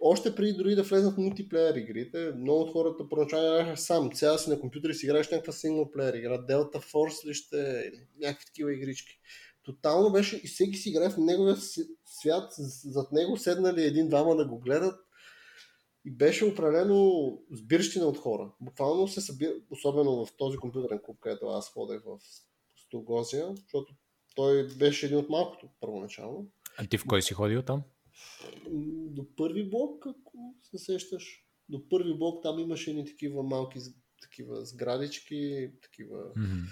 [0.00, 4.10] още преди дори да влезнат мултиплеер игрите, много от хората първоначално играха сам.
[4.12, 8.46] Цяла си на компютър и си играеш някаква синглплеер игра, Delta Force ли ще, някакви
[8.46, 9.20] такива игрички.
[9.62, 11.56] Тотално беше и всеки си играе в неговия
[12.06, 12.52] свят,
[12.84, 15.00] зад него седнали един-двама да го гледат
[16.04, 18.52] и беше определено сбирщина от хора.
[18.60, 22.18] Буквално се събира, особено в този компютърен клуб, където аз ходех в
[22.86, 23.94] Стогозия, защото
[24.34, 26.46] той беше един от малкото първоначално.
[26.78, 27.82] А ти в кой си ходил там?
[29.10, 31.46] До първи блок, ако се сещаш.
[31.68, 33.78] До първи блок там имаше едни такива малки
[34.22, 36.64] такива сградички, такива mm-hmm.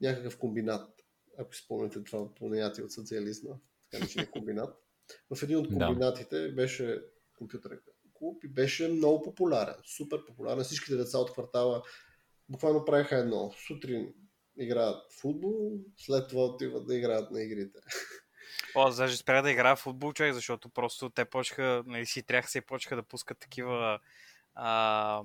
[0.00, 0.90] някакъв комбинат,
[1.38, 3.54] ако спомняте това понятие от социализма,
[3.90, 4.76] така че комбинат.
[5.34, 6.52] В един от комбинатите да.
[6.52, 7.02] беше
[7.38, 7.80] компютърен
[8.14, 10.64] клуб и беше много популярен, супер популярен.
[10.64, 11.82] Всичките деца от квартала
[12.48, 13.52] буквално правиха едно.
[13.66, 14.14] Сутрин
[14.58, 17.78] играят футбол, след това отиват да играят на игрите.
[18.74, 22.48] О, даже спря да играя в футбол, човек, защото просто те почнаха, нали си трябва
[22.48, 23.98] се почнаха да пускат такива
[24.54, 25.22] а,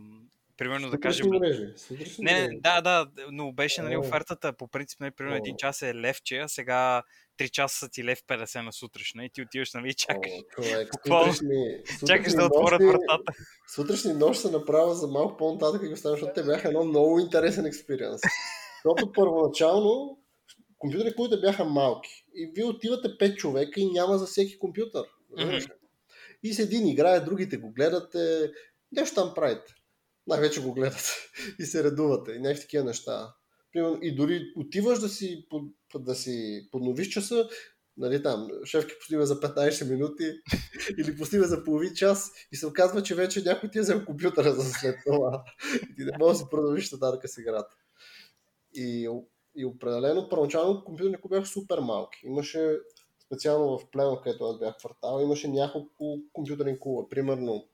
[0.57, 1.27] примерно да кажем...
[1.29, 1.73] Мрежи.
[2.19, 5.95] Не, не, да, да, но беше нали, офертата по принцип, нали, примерно един час е
[5.95, 7.03] левче, а сега
[7.39, 10.31] 3 часа са ти лев 50 на сутрешна и ти отиваш, нали, и чакаш.
[10.31, 13.33] О, човек, сутрешни, чакаш да отворят вратата.
[13.75, 17.65] Сутрешни нощ се направя за малко по-нататък и го защото те бяха едно много интересен
[17.65, 18.21] експириенс.
[18.83, 20.20] Защото първоначално
[20.81, 22.25] компютри, които бяха малки.
[22.35, 25.03] И вие отивате 5 човека и няма за всеки компютър.
[25.37, 25.71] Mm-hmm.
[26.43, 28.51] И с един играе, другите го гледате,
[28.91, 29.73] нещо там правите.
[30.27, 31.11] Най-вече го гледате
[31.59, 33.33] и се редувате и някакви такива неща.
[33.73, 35.47] Примерно, и дори отиваш да си,
[35.95, 37.49] да си подновиш часа,
[37.97, 40.23] нали там, шефки постига за 15 минути
[40.99, 44.53] или постига за половин час и се оказва, че вече някой ти е взел компютъра
[44.53, 45.43] за след това.
[45.91, 47.75] И ти не можеш да си продължиш татарка с играта.
[48.73, 49.09] И
[49.55, 52.19] и определено, първоначално компютърните бяха супер малки.
[52.23, 52.77] Имаше
[53.25, 57.09] специално в Плено, където аз бях квартал, имаше няколко компютърни клуба.
[57.09, 57.67] Примерно,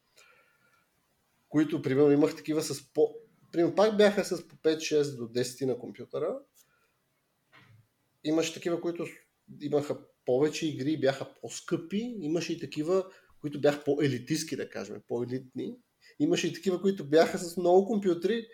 [1.49, 3.15] които, примерно, имах такива с по...
[3.51, 6.39] Примерно, пак бяха с по 5-6 до 10 на компютъра.
[8.23, 9.05] Имаше такива, които
[9.61, 12.17] имаха повече игри, бяха по-скъпи.
[12.19, 13.05] Имаше и такива,
[13.41, 15.75] които бяха по-елитистки, да кажем, по-елитни.
[16.19, 18.47] Имаше и такива, които бяха с много компютри,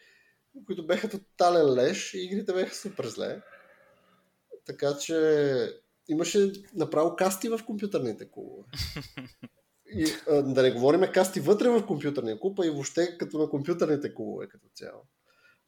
[0.66, 3.42] които бяха тотален леш и игрите бяха супер зле.
[4.66, 5.70] Така че
[6.08, 8.63] имаше направо касти в компютърните клубове.
[9.96, 13.50] И, а, да не говорим касти вътре в компютърния клуб, а и въобще като на
[13.50, 15.02] компютърните клубове като цяло.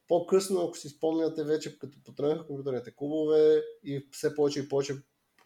[0.08, 4.93] По-късно, ако си спомняте вече, като потръгнаха компютърните клубове и все повече и повече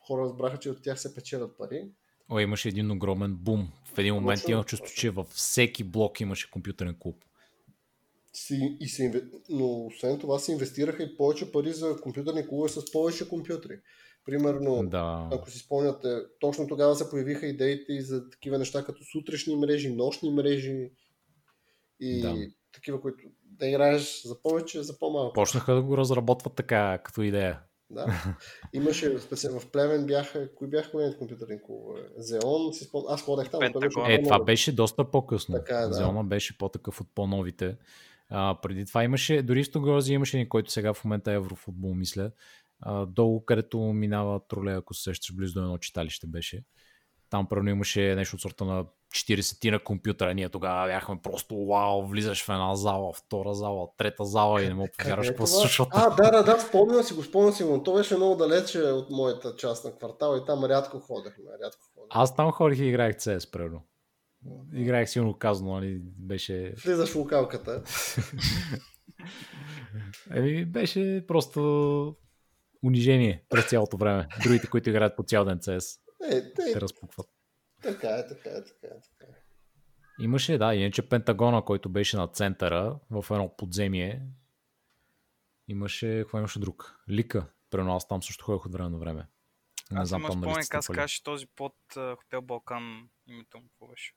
[0.07, 1.89] хора разбраха, че от тях се печелят пари.
[2.29, 3.71] О, имаше един огромен бум.
[3.93, 7.23] В един момент имах чувство, че във всеки блок имаше компютърен клуб
[8.47, 12.91] си, и се, но освен това се инвестираха и повече пари за компютърни клубове с
[12.91, 13.79] повече компютри.
[14.25, 15.27] Примерно, да.
[15.31, 19.89] ако си спомняте, точно тогава се появиха идеите и за такива неща като сутрешни мрежи,
[19.89, 20.91] нощни мрежи
[21.99, 22.35] и да.
[22.73, 25.33] такива, които да играеш за повече, за по-малко.
[25.33, 27.59] Почнаха да го разработват така, като идея.
[27.89, 28.35] Да.
[28.73, 32.01] Имаше в Племен бяха, кои бяха големите компютърни клубове?
[32.17, 33.03] Зеон, си спом...
[33.07, 33.63] аз ходех там.
[34.07, 35.55] Е, това беше доста по-късно.
[35.55, 35.93] Така, е, да.
[35.93, 37.77] Зеона беше по-такъв от по-новите.
[38.29, 41.93] А, преди това имаше, дори в Тогози имаше един, който сега в момента е Еврофутбол,
[41.93, 42.31] мисля.
[42.81, 46.63] А, долу, където минава троле, ако се сещаш, близо до едно читалище беше.
[47.29, 50.33] Там първо имаше нещо от сорта на 40 ти на компютъра.
[50.33, 54.73] Ние тогава бяхме просто вау, влизаш в една зала, втора зала, трета зала и не
[54.73, 55.87] мога повярваш какво се случва.
[55.91, 58.81] А, да, да, да, спомням си го, спомням си го, но то беше много далече
[58.81, 61.43] от моята част на квартал и там рядко ходехме.
[61.63, 62.09] Рядко ходехме.
[62.09, 63.81] Аз там ходих и играех CS, примерно.
[64.73, 65.99] Играех силно казано, нали?
[66.03, 66.73] Беше...
[66.85, 67.83] Влизаш в локалката.
[70.31, 72.15] Еми, беше просто
[72.85, 74.27] унижение през цялото време.
[74.43, 75.99] Другите, които играят по цял ден CS,
[76.31, 77.27] Е, те, те разпукват.
[77.83, 79.01] така е, така е, така е.
[79.01, 79.35] Така е.
[80.23, 84.21] Имаше, да, иначе Пентагона, който беше на центъра, в едно подземие.
[85.67, 86.99] Имаше, какво имаше друг?
[87.09, 87.45] Лика.
[87.69, 89.27] Прено аз там също ходех от време на време.
[89.91, 91.75] Не Аз знам имам спомен, казваш този под
[92.17, 94.13] Хотел Балкан, името му, какво беше?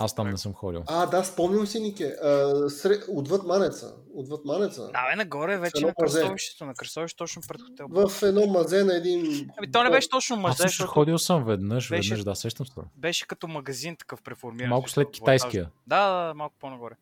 [0.00, 0.82] Аз там не съм ходил.
[0.86, 2.04] А, да, спомням си, Нике.
[2.04, 3.94] А, сред, отвъд Манеца.
[4.14, 4.82] Отвъд Манеца.
[4.92, 8.08] Да, бе, нагоре, вече на кръстовището, на кръстовището точно пред Хотел.
[8.08, 9.50] В едно мазе на един...
[9.58, 12.34] Ами то не беше точно Аз мазе, също защото ходил съм веднъж, беше- веднъж, да,
[12.34, 12.80] сещам се.
[12.96, 14.68] беше като магазин такъв преформиран.
[14.70, 15.70] Малко след китайския.
[15.86, 16.94] Да, да, да, малко по-нагоре.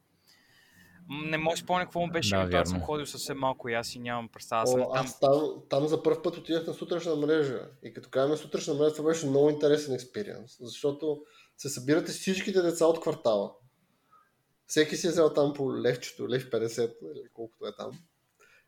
[1.08, 3.74] Не мога да спомня какво му беше Да, името, аз съм ходил съвсем малко и
[3.74, 4.62] аз и нямам представа.
[4.62, 5.04] Аз съм О, там.
[5.04, 7.60] аз там, там за първ път отидах на сутрешна мрежа.
[7.82, 10.56] И като казваме сутрешна мрежа, това беше много интересен експириенс.
[10.60, 11.18] Защото
[11.58, 13.52] се събирате всичките деца от квартала.
[14.66, 17.90] Всеки си е взел там по левчето, лев 50 или колкото е там.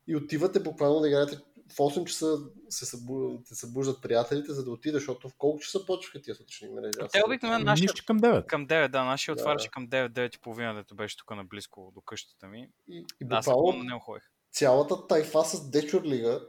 [0.07, 1.39] И отивате буквално да играете
[1.73, 3.39] в 8 часа се събу...
[3.49, 6.99] те събуждат приятелите, за да отидеш, защото в колко часа почваха тия сутрешни мрежи?
[7.13, 8.47] Те не обикновено нашия Нищо към 9.
[8.47, 9.41] към 9, да, нашия Да.
[9.43, 12.69] отваряше към 9, 9 и половина, дето беше тук наблизко до къщата ми.
[12.89, 14.23] И, и Да, буквално на него ходех.
[14.53, 16.41] цялата тайфа с Дечур Лига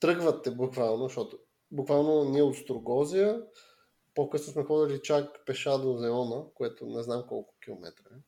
[0.00, 1.38] тръгвате буквално, защото
[1.70, 3.42] буквално ние от Строгозия
[4.16, 8.18] по-късно сме ходили чак пеша до Зеона, което не знам колко километра е.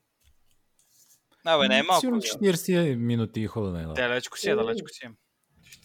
[1.45, 2.01] А, бе, не е малко.
[2.01, 2.27] Сигурно да.
[2.27, 3.85] 40 минути ходене.
[3.85, 3.93] Да.
[3.93, 5.09] Далечко си е, далечко си е.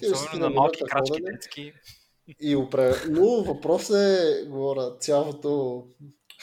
[0.04, 1.32] 40 Особено на малки крачки ходене.
[1.32, 1.72] детски.
[2.40, 2.92] И опре...
[3.08, 5.84] Но въпросът е, говоря, цялото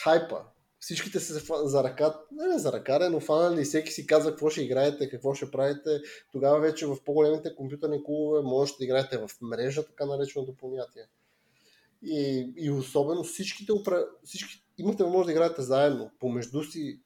[0.03, 0.41] хайпа.
[0.79, 4.61] Всичките се за ръка, не, не за ръка, но фанали, всеки си казва какво ще
[4.61, 5.89] играете, какво ще правите.
[6.31, 11.03] Тогава вече в по-големите компютърни клубове можете да играете в мрежа, така нареченото понятие.
[12.03, 16.99] И, и особено всичките, упра- всички, имате възможност да играете заедно, помежду си,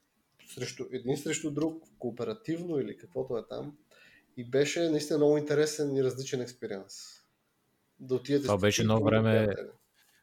[0.48, 3.76] срещу, един срещу друг, кооперативно или каквото е там.
[4.36, 7.22] И беше наистина много интересен и различен експириенс.
[8.00, 9.68] Да отидете Това с беше едно време- приятели.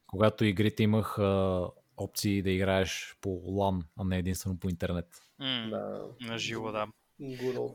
[0.08, 5.22] Когато игрите имах а, опции да играеш по LAN, а не единствено по интернет.
[5.40, 6.06] М, Да.
[6.22, 6.88] На живо, да.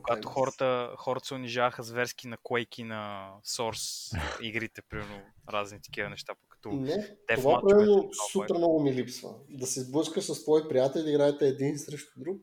[0.03, 6.09] Когато хората, хората се унижаваха зверски на Quake и на Source игрите, примерно разни такива
[6.09, 9.35] неща, като Не, това примерно много супер много ми липсва.
[9.49, 12.41] Да се сблъскаш с твои приятели, да играете един срещу друг.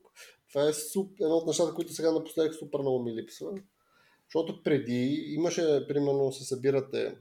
[0.53, 3.51] Това е суп, едно от нещата, които сега напоследък супер много ми липсва.
[4.29, 7.17] Защото преди имаше, примерно, се събирате,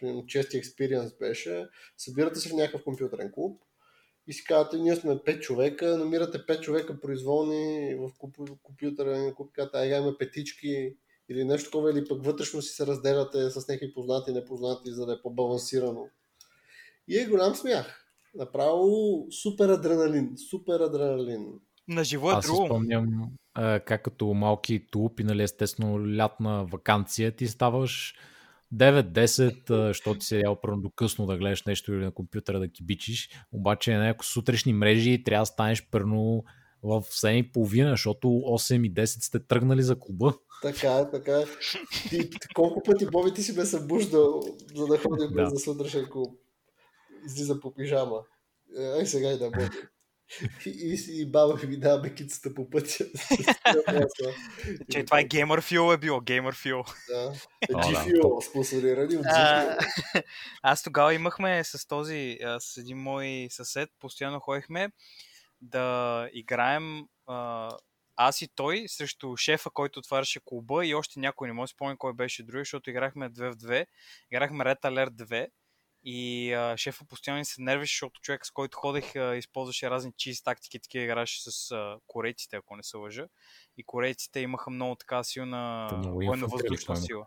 [0.00, 3.62] примерно, чести експириенс беше, събирате се в някакъв компютърен клуб
[4.28, 9.50] и си казвате, ние сме 5 човека, намирате 5 човека произволни в куп- компютърен клуб,
[9.52, 10.96] казвате, ай, имаме петички
[11.28, 15.06] или нещо такова, или пък вътрешно си се разделяте с някакви познати и непознати, за
[15.06, 16.08] да е по-балансирано.
[17.08, 18.02] И е голям смях.
[18.34, 18.86] Направо
[19.42, 21.46] супер адреналин, супер адреналин.
[21.88, 22.66] на живо е Аз друго.
[22.66, 28.14] спомням а, как като малки тулупи, нали, естествено, лятна вакансия, ти ставаш
[28.74, 32.68] 9-10, а, защото си седял първо до късно да гледаш нещо или на компютъра да
[32.68, 36.44] кибичиш, обаче на някои сутрешни мрежи трябва да станеш първо
[36.82, 40.34] в 7.30, защото 8 и 10 сте тръгнали за клуба.
[40.62, 41.44] Така е, така е.
[42.08, 44.42] Ти, ти, колко пъти Боби ти си ме събуждал,
[44.74, 45.50] за да ходим Да.
[45.50, 46.40] за сутрешен клуб.
[47.26, 48.20] Излиза по пижама.
[48.78, 49.70] Е, Ай сега и да Боби.
[50.66, 53.04] И, и, и баба ми дава бекицата по пътя.
[54.90, 56.94] Че това е Gamer Fuel е било, Gamer Fuel.
[57.08, 57.32] Да.
[57.74, 57.86] О, да.
[57.86, 60.24] GFU, спонсорирани от GFU.
[60.62, 64.88] Аз тогава имахме с този, с един мой съсед, постоянно ходихме
[65.60, 67.70] да играем а,
[68.16, 71.98] аз и той срещу шефа, който отваряше клуба и още някой, не мога да спомня
[71.98, 73.86] кой беше друг, защото играхме 2 в 2,
[74.30, 75.46] играхме Red Alert 2
[76.08, 80.42] и а, шефа постоянно се нервеше, защото човек с който ходех а, използваше разни чиз
[80.42, 83.26] тактики, такива играше с а, корейците, ако не се лъжа.
[83.76, 87.26] И корейците имаха много така силна военно-въздушна сила.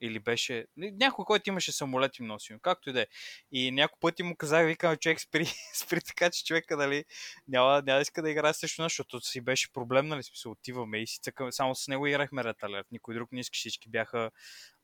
[0.00, 0.66] Или беше...
[0.76, 3.06] Някой, който имаше самолет им носил, както и да е.
[3.52, 7.04] И някой пъти му казах, викам, човек спри, спри така, че човека, нали,
[7.48, 10.98] няма, няма да иска да играе срещу нас, защото си беше проблем, нали, смисъл, отиваме
[10.98, 14.30] и си цъкаме, само с него играхме Alert, никой друг не искаше, всички бяха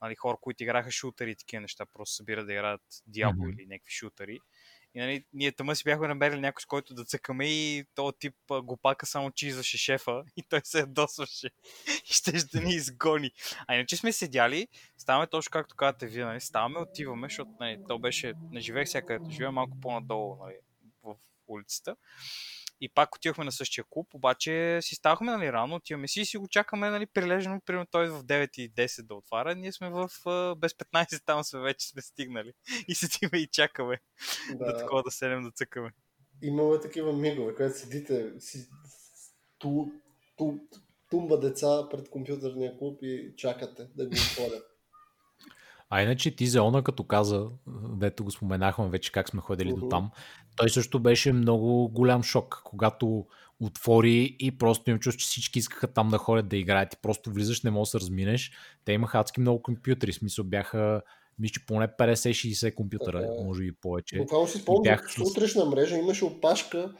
[0.02, 3.50] нали, хора, които играха шутери и такива неща, просто събират да играят Diablo Мгм.
[3.50, 4.38] или някакви шутери.
[4.96, 8.34] И нали, ние тъма си бяхме намерили някой, с който да цъкаме и този тип
[8.50, 11.50] а, глупака само чизваше шефа и той се ядосваше
[11.86, 13.30] и ще да ни изгони.
[13.66, 14.68] А иначе сме седяли,
[14.98, 19.30] ставаме точно както казвате вие, нали, ставаме, отиваме, защото нали, то беше, не живеех където
[19.30, 20.56] живея, малко по-надолу нали,
[21.02, 21.14] в
[21.48, 21.96] улицата.
[22.80, 26.36] И пак отивахме на същия клуб, обаче си ставахме нали, рано, отиваме си и си
[26.36, 30.08] го чакаме нали, прилежно, примерно той в 9 и 10 да отваря, ние сме в
[30.56, 32.52] без 15 там сме вече сме стигнали
[32.88, 34.00] и седиме и чакаме
[34.54, 34.78] да, Да.
[34.78, 35.90] такова да седем да цъкаме.
[36.42, 38.68] Имаме такива мигове, където седите си,
[39.58, 39.86] ту,
[40.36, 40.52] ту,
[41.10, 44.76] тумба деца пред компютърния клуб и чакате да го отворят.
[45.90, 47.48] А иначе ти Зеона, като каза,
[47.96, 49.80] дето го споменахме вече как сме ходили uh-huh.
[49.80, 50.10] до там,
[50.56, 53.26] той също беше много голям шок, когато
[53.60, 57.30] отвори и просто им чувстваш, че всички искаха там да ходят да играят и просто
[57.30, 58.52] влизаш, не можеш да се разминеш.
[58.84, 61.02] Те имаха адски много компютри, в смисъл бяха
[61.38, 64.18] мисля, поне 50-60 компютъра, така, може и повече.
[64.18, 65.12] Буквално си спомням, бях...
[65.12, 66.94] с утрешна мрежа имаше опашка,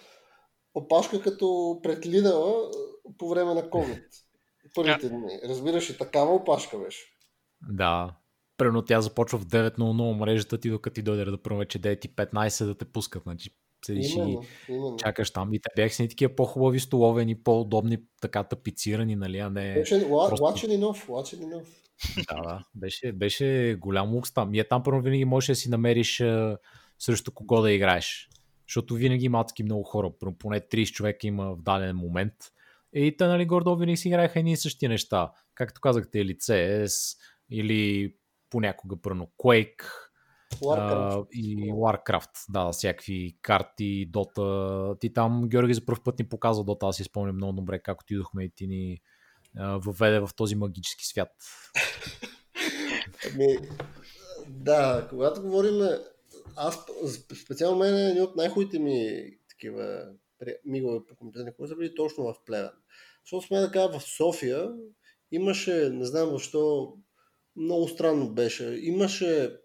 [0.75, 2.71] опашка като пред Лидала
[3.19, 4.05] по време на COVID.
[4.75, 5.41] Първите дни.
[5.45, 7.05] Разбираш и такава опашка беше.
[7.71, 8.17] Да.
[8.57, 12.75] Прено тя започва в 9.00 мрежата ти, докато ти дойде да първо вече 9.15 да
[12.75, 13.23] те пускат.
[13.23, 13.51] Значи
[13.87, 14.97] седиш именно, и именно.
[14.97, 15.55] чакаш там.
[15.55, 19.75] И те бяха си такива по-хубави столовени, по-удобни, така тапицирани, нали, а не...
[19.75, 20.45] Беше, просто...
[20.45, 21.67] Watch enough, watch enough.
[22.29, 22.65] Да, да.
[22.75, 24.55] Беше, беше голям лукс там.
[24.55, 26.59] И е там първо винаги можеш да си намериш а,
[26.99, 28.29] срещу кого да играеш.
[28.69, 30.11] Защото винаги има адски много хора.
[30.39, 32.35] Поне 30 човека има в даден момент.
[32.93, 35.33] И те, нали, гордо винаги си играеха едни и същи неща.
[35.55, 37.19] Както казахте, или CS,
[37.51, 38.15] или
[38.51, 39.84] понякога пръвно Quake,
[40.55, 41.14] Warcraft.
[41.14, 45.01] Uh, и Warcraft, да, всякакви карти, Dota.
[45.01, 48.01] Ти там, Георги, за първ път ни показва Dota, аз си спомням много добре как
[48.01, 49.01] отидохме и ти ни
[49.59, 51.32] въведе в този магически свят.
[53.32, 53.59] Ами,
[54.49, 55.88] да, когато говорим,
[56.57, 56.78] аз
[57.44, 60.05] специално мен е един от най-хубавите ми такива
[60.64, 62.70] мигове по компютърни курси са били точно в Плевен.
[63.24, 64.70] Защото сме да кажа, в София
[65.32, 66.92] имаше, не знам защо,
[67.57, 68.79] много странно беше.
[68.83, 69.57] Имаше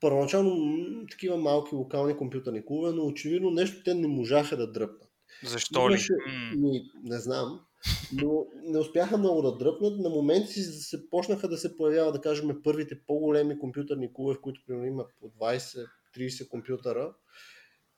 [0.00, 5.10] първоначално такива малки локални компютърни клубове, но очевидно нещо те не можаха да дръпнат.
[5.44, 6.56] Защо имаше, ли?
[6.56, 7.60] Ми, не знам
[8.12, 9.98] но не успяха много да дръпнат.
[9.98, 14.40] На моменти си се почнаха да се появяват, да кажем, първите по-големи компютърни клубове, в
[14.40, 17.14] които примерно има по 20-30 компютъра,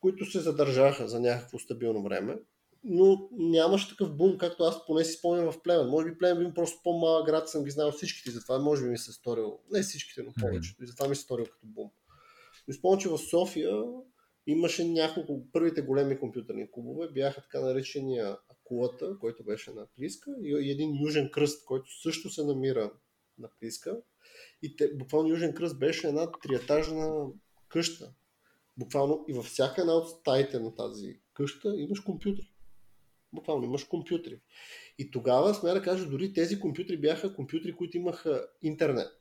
[0.01, 2.37] които се задържаха за някакво стабилно време.
[2.85, 5.89] Но нямаше такъв бум, както аз поне си спомням в Племен.
[5.89, 8.99] Може би Племен би просто по-малък град, съм ги знал всичките, затова може би ми
[8.99, 11.91] се сторил, не всичките, но повечето, и затова ми се сторил като бум.
[12.69, 13.83] Но спомням, че в София
[14.47, 20.71] имаше няколко, първите големи компютърни клубове, бяха така наречения кулата, който беше на Плиска и
[20.71, 22.93] един южен кръст, който също се намира
[23.39, 23.97] на Плиска.
[24.63, 27.27] И те, буквално Южен кръст беше една триетажна
[27.69, 28.13] къща.
[28.77, 32.54] Буквално и във всяка една от стаите на тази къща имаш компютри.
[33.35, 34.41] Буквално имаш компютри.
[34.99, 39.13] И тогава, сме да кажа, дори тези компютри бяха компютри, които имаха интернет.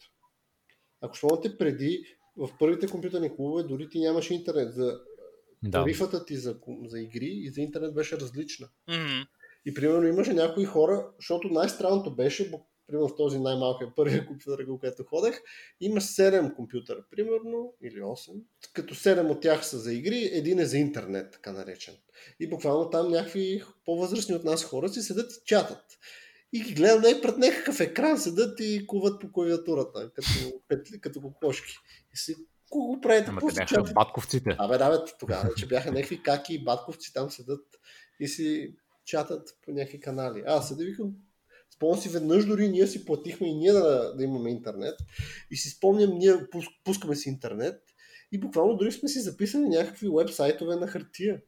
[1.01, 2.05] Ако спомняте преди,
[2.37, 4.73] в първите компютърни клубове дори ти нямаше интернет.
[4.73, 4.99] За
[5.63, 5.71] да.
[5.71, 8.69] тарифата ти за, за игри и за интернет беше различна.
[8.89, 9.27] Mm-hmm.
[9.65, 12.51] И примерно имаше някои хора, защото най-странното беше,
[12.87, 15.41] примерно в този най-малкият първия компютър, който ходех,
[15.79, 18.41] има 7 компютъра, примерно, или 8,
[18.73, 21.95] като 7 от тях са за игри, един е за интернет, така наречен.
[22.39, 25.83] И буквално там някакви по-възрастни от нас хора си седат и чатат.
[26.53, 30.29] И ги гледам не пред някакъв екран, седат и куват по клавиатурата, като,
[30.67, 31.73] като, като кокошки.
[32.13, 32.35] И си,
[32.73, 33.29] Ко го правите?
[33.29, 34.55] Ама те бяха батковците.
[34.59, 37.65] Абе, да, бе, тогава че бяха някакви каки и батковци там седат
[38.19, 38.75] и си
[39.05, 40.43] чатат по някакви канали.
[40.47, 41.11] Аз се да викам,
[41.75, 44.95] спомням си веднъж дори ние си платихме и ние да, да имаме интернет.
[45.51, 46.33] И си спомням, ние
[46.83, 47.81] пускаме си интернет
[48.31, 51.41] и буквално дори сме си записали някакви веб-сайтове на хартия.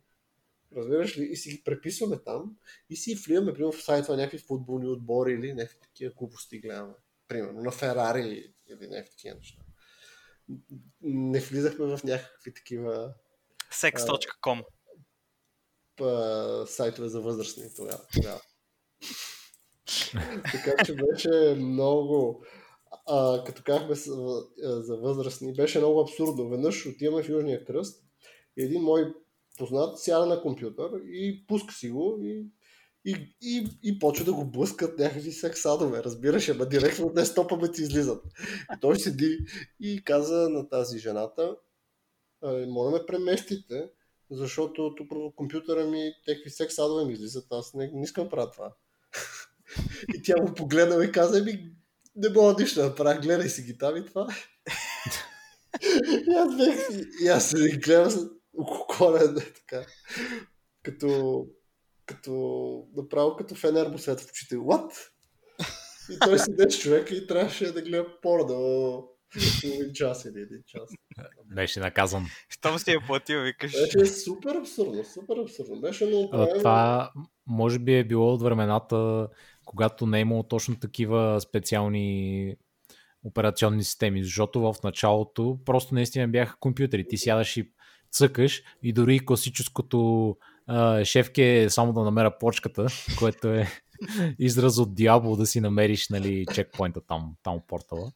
[0.75, 1.23] Разбираш ли?
[1.23, 2.55] И си ги преписваме там
[2.89, 6.93] и си вливаме, примерно в сайта някакви футболни отбори или някакви такива глупости гледаме.
[7.27, 9.65] Примерно на Ферари или някакви такива неща
[11.01, 13.13] не влизахме в някакви такива
[13.71, 14.63] sex.com
[16.65, 18.01] сайтове за възрастни тогава.
[18.13, 18.41] тогава.
[20.51, 22.43] Така че беше много
[23.07, 23.95] а, като казахме
[24.63, 26.49] за възрастни, беше много абсурдно.
[26.49, 28.03] Веднъж отиваме в Южния кръст
[28.57, 29.13] и един мой
[29.57, 32.45] познат сяда на компютър и пуска си го и
[33.07, 37.71] и, и, и почва да го блъскат някакви сексадове, разбираш, ама директно от десктопа ме
[37.71, 38.23] ти излизат.
[38.75, 39.37] И той седи
[39.79, 41.55] и каза на тази жената,
[42.67, 43.89] моля ме преместите,
[44.31, 48.75] защото тук компютъра ми някакви сексадове ми излизат, аз не, не искам да правя това.
[50.15, 51.71] И тя му погледна и каза, ми,
[52.15, 54.27] не мога нищо да правя, гледай си ги там и това.
[56.27, 59.85] и аз бех, и аз се гледам укоколен, така,
[60.83, 61.45] като
[62.05, 62.31] като
[62.95, 64.55] направо като фенер му свет в очите.
[64.55, 64.91] What?
[66.11, 68.55] И той седеше човека и трябваше да гледа порно
[69.61, 70.89] половин час или един час.
[71.55, 72.25] Беше наказан.
[72.49, 73.71] Щом си е платил, викаш.
[73.71, 75.81] Беше супер абсурдно, супер абсурдно.
[75.81, 76.57] Беше много правилно.
[76.57, 77.11] Това
[77.47, 79.27] може би е било от времената,
[79.65, 82.55] когато не е имало точно такива специални
[83.23, 87.07] операционни системи, защото в началото просто наистина бяха компютри.
[87.07, 87.71] Ти сядаш и
[88.11, 90.37] цъкаш и дори класическото
[91.03, 92.87] шефке е само да намеря почката,
[93.19, 93.67] което е
[94.39, 98.11] израз от Diablo да си намериш нали, чекпоинта там, там портала.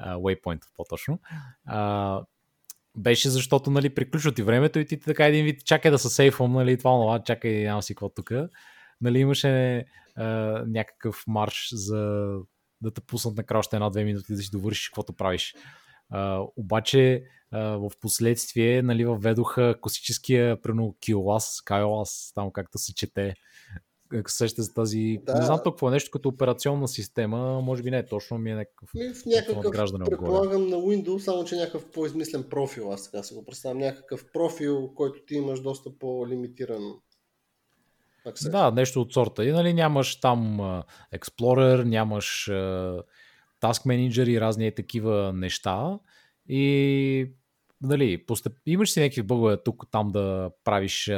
[0.00, 1.18] Waypoint по-точно.
[1.66, 2.20] А,
[2.96, 6.52] беше защото нали, приключва ти времето и ти така един вид чакай да се сейфвам,
[6.52, 8.32] нали, това, това, чакай, нямам си какво тук.
[9.00, 9.84] Нали, имаше
[10.16, 10.24] а,
[10.66, 12.28] някакъв марш за
[12.80, 15.54] да те пуснат накрая още една-две минути да си довършиш каквото правиш.
[16.10, 23.34] А, обаче а, в последствие нали, въведоха класическия прено килас, кайлас, там както се чете.
[24.26, 25.18] Сеща за тази...
[25.22, 25.34] Да.
[25.38, 28.94] Не знам толкова нещо като операционна система, може би не е точно, ми е някакъв...
[28.94, 29.72] Ми в някакъв,
[30.04, 33.78] предполагам на Windows, само че някакъв по-измислен профил, аз така се го представям.
[33.78, 36.82] Някакъв профил, който ти имаш доста по-лимитиран
[38.26, 38.50] Access.
[38.50, 39.44] Да, нещо от сорта.
[39.44, 40.60] И нали, нямаш там
[41.14, 42.26] Explorer, нямаш
[43.60, 45.98] Task Manager и разни такива неща.
[46.48, 47.30] И
[47.82, 48.52] нали, постъп...
[48.66, 51.10] имаш си някакви бъгове тук там да правиш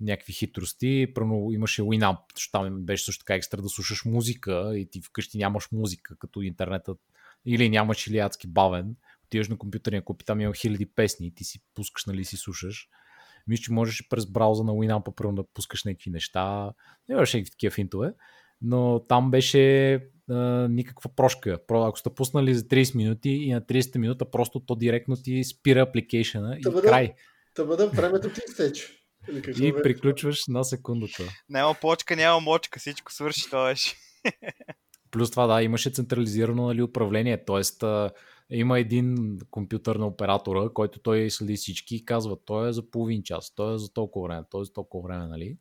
[0.00, 1.12] някакви хитрости.
[1.14, 5.38] Пръвно имаше Winamp, защото там беше също така екстра да слушаш музика и ти вкъщи
[5.38, 6.98] нямаш музика, като интернетът
[7.46, 8.96] или нямаш или адски бавен.
[9.24, 12.88] Отиваш на компютърния купи, там има хиляди песни и ти си пускаш, нали си слушаш.
[13.46, 16.72] Мисля, че можеш през брауза на Winamp първо да пускаш някакви неща.
[17.10, 18.12] Имаше някакви такива финтове.
[18.62, 19.94] Но там беше
[20.30, 20.34] а,
[20.68, 21.58] никаква прошка.
[21.70, 25.80] Ако сте пуснали за 30 минути и на 30 минута просто то директно ти спира
[25.80, 27.14] апликейшена и бъде, край.
[27.56, 28.86] Да бъде времето ти изтече.
[29.60, 31.22] И приключваш на секундата.
[31.48, 33.96] Няма почка, няма мочка, всичко свърши това беше.
[35.14, 37.62] Плюс това, да, имаше централизирано нали, управление, т.е.
[38.50, 43.22] има един компютър на оператора, който той следи всички и казва, той е за половин
[43.22, 45.58] час, той е за толкова време, той е за толкова време, нали?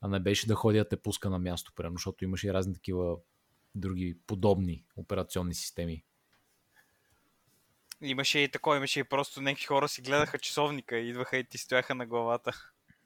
[0.00, 3.16] А не беше да ходя те пуска на място, примерно, защото имаше и разни такива
[3.74, 6.04] други подобни операционни системи.
[8.02, 11.58] Имаше и такова, имаше и просто някакви хора си гледаха часовника и идваха и ти
[11.58, 12.52] стояха на главата.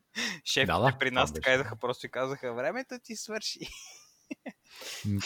[0.44, 3.58] Шефите да, да, при нас така идваха просто и казаха, времето ти свърши.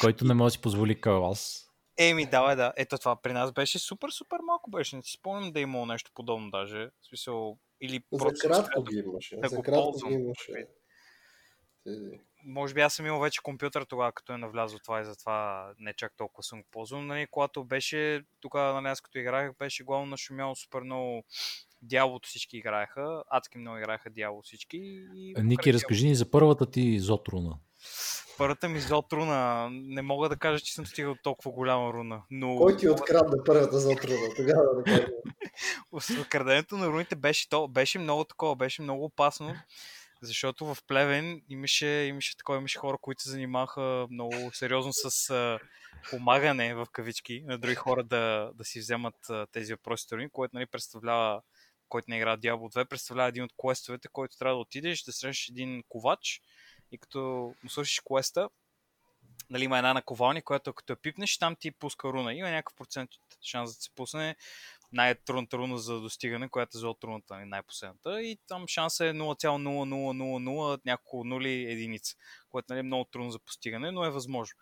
[0.01, 1.69] Който не може да си позволи аз.
[1.99, 2.73] Еми, да, да.
[2.77, 4.97] Ето това при нас беше супер, супер малко беше.
[4.97, 6.91] Не си спомням да е имало нещо подобно даже.
[7.01, 9.37] В смисъл, или За кратко ги имаше.
[9.37, 10.67] Да За кратко ги имаше.
[12.45, 15.93] Може би аз съм имал вече компютър тогава, като е навлязло това и затова не
[15.93, 17.03] чак толкова съм го ползвал.
[17.03, 21.25] Нали, когато беше, тогава нали, аз като играх, беше главно нашумяло супер много
[21.83, 24.77] Дяволото всички играеха, адски много играеха Дявол всички.
[25.15, 27.59] И Ники, разкажи ни за първата ти Зотруна.
[28.39, 32.23] Първата ми Зотруна, не мога да кажа, че съм стигал толкова голяма руна.
[32.31, 32.57] Но...
[32.57, 34.35] Кой ти открадна първата Зотруна?
[34.37, 35.07] Тогава да кажа.
[36.29, 39.55] Краденето на руните беше, то, беше много такова, беше много опасно.
[40.23, 45.59] Защото в Плевен имаше, имаше, такова, имаше хора, които се занимаваха много сериозно с а,
[46.11, 50.67] помагане в кавички на други хора да, да си вземат а, тези въпроси, което нали,
[50.67, 51.43] представлява
[51.89, 55.49] който не играе Diablo 2, представлява един от квестовете, който трябва да отидеш, да срещаш
[55.49, 56.41] един ковач
[56.93, 58.49] и като му свършиш квеста,
[59.51, 62.35] нали, има една наковалня, която като я пипнеш, там ти пуска руна.
[62.35, 63.11] Има някакъв процент
[63.43, 64.37] шанс да се пусне
[64.93, 68.23] най-трудната руна за достигане, която е за руната, нали, най-последната.
[68.23, 72.17] И там шанса е 0,0000 няколко нули единица,
[72.51, 74.55] което нали, е много трудно за постигане, но е възможно.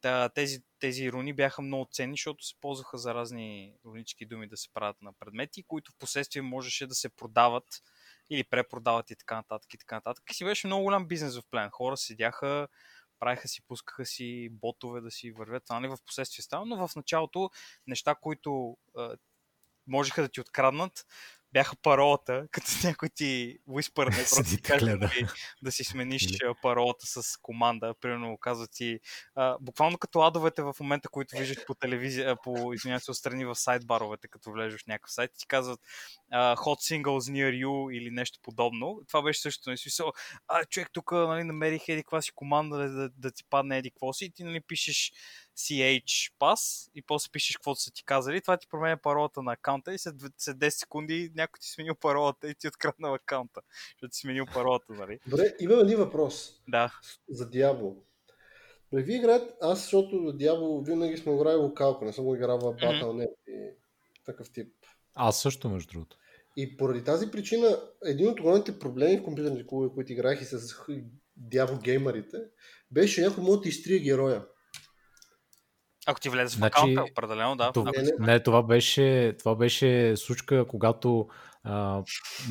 [0.00, 4.56] Та, тези, тези руни бяха много ценни, защото се ползваха за разни рунически думи да
[4.56, 7.82] се правят на предмети, които в последствие можеше да се продават
[8.30, 10.30] или препродават и така нататък и така нататък.
[10.30, 11.70] И си беше много голям бизнес в плен.
[11.70, 12.68] Хора седяха,
[13.20, 15.64] правиха си, пускаха си ботове да си вървят.
[15.64, 17.50] Това нали в последствие става, но в началото
[17.86, 19.08] неща, които е,
[19.86, 21.06] можеха да ти откраднат,
[21.54, 25.10] бяха паролата, като някой ти уиспърне, просто каже да.
[25.62, 27.94] да си смениш паролата с команда.
[28.00, 29.00] Примерно казва ти,
[29.34, 33.54] а, буквално като адовете в момента, които виждаш по телевизия, по, извинявай се, отстрани в
[33.54, 35.80] сайт-баровете, като влезеш в някакъв сайт, ти казват
[36.30, 39.00] а, hot singles near you или нещо подобно.
[39.08, 40.12] Това беше също, нали, смисъл,
[40.48, 43.90] а, човек тук нали, намерих еди каква си команда да, да, да ти падне еди
[43.90, 45.12] какво си и ти нали, пишеш
[45.56, 48.40] CH пас и после пишеш каквото са ти казали.
[48.40, 52.54] Това ти променя паролата на акаунта и след 10 секунди някой ти сменил паролата и
[52.54, 55.18] ти откраднал акаунта, защото ти сменил паролата, нали?
[55.26, 56.62] Добре, има един въпрос.
[56.68, 57.00] Да.
[57.28, 57.96] За Diablo.
[58.92, 63.26] Вие играете, аз защото Diablo винаги сме играли локалко, не съм го играл в Battle.net
[63.26, 63.48] mm-hmm.
[63.48, 63.76] и
[64.24, 64.74] такъв тип.
[65.14, 66.16] Аз също, между другото.
[66.56, 70.58] И поради тази причина, един от големите проблеми в компютърните клубове, които играх и с
[71.50, 72.36] Diablo геймерите,
[72.90, 74.46] беше някой може да изтрие героя.
[76.06, 77.72] Ако ти влезеш значи, в акаунта, определено, да.
[77.72, 81.28] Това, не, не, това беше, това беше случка, когато
[81.64, 82.02] а,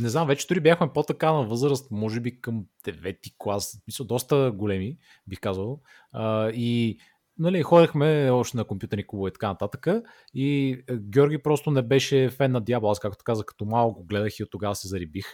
[0.01, 4.51] не знам, вече дори бяхме по-така на възраст, може би към 9-ти клас, мисля, доста
[4.55, 4.97] големи,
[5.27, 5.81] бих казал.
[6.11, 6.97] А, и
[7.37, 9.87] нали, ходехме още на компютърни клубове и така нататък.
[10.33, 12.91] И Георги просто не беше фен на Diablo.
[12.91, 15.25] Аз, както казах, като малко го гледах и от тогава се зарибих.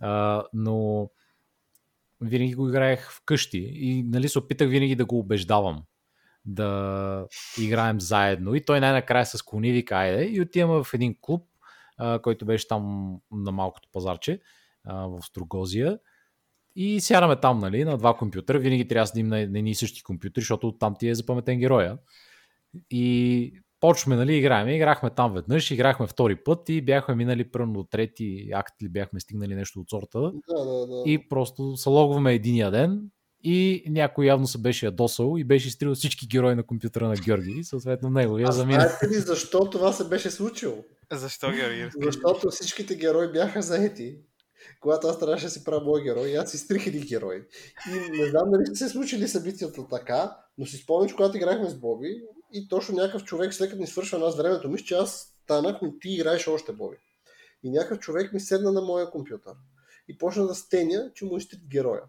[0.00, 1.08] А, но
[2.20, 5.82] винаги го играех вкъщи и нали, се опитах винаги да го убеждавам
[6.44, 7.26] да
[7.60, 8.54] играем заедно.
[8.54, 11.46] И той най-накрая се склони, вика, айде, и отиваме в един клуб,
[11.98, 14.40] а, който беше там на малкото пазарче
[14.84, 15.98] а, в Строгозия.
[16.76, 18.58] И сядаме там, нали, на два компютъра.
[18.58, 21.98] Винаги трябва да седим на едни и същи компютри, защото там ти е запаметен героя.
[22.90, 24.68] И почваме, нали, играем.
[24.68, 29.20] Играхме там веднъж, играхме втори път и бяхме минали първо до трети акт или бяхме
[29.20, 30.20] стигнали нещо от сорта.
[30.20, 31.02] Да, да, да.
[31.06, 33.10] И просто се логваме единия ден
[33.44, 37.54] и някой явно се беше ядосал и беше изтрил всички герои на компютъра на Георги
[37.58, 38.80] и съответно него я замина.
[38.80, 40.84] Знаете ли защо това се беше случило?
[41.12, 41.90] Защо, Георги?
[42.02, 44.18] Защото всичките герои бяха заети.
[44.80, 47.46] Когато аз трябваше да си правя мой герой, аз изтрих един герой.
[47.88, 51.74] И не знам дали се случили събитията така, но си спомням, че когато играхме с
[51.74, 52.22] Боби,
[52.52, 55.98] и точно някакъв човек, след като ни свършва нас времето, мисля, че аз станах, но
[55.98, 56.96] ти играеш още Боби.
[57.62, 59.52] И някакъв човек ми седна на моя компютър
[60.08, 62.02] и почна да стеня, че му изтрит героя.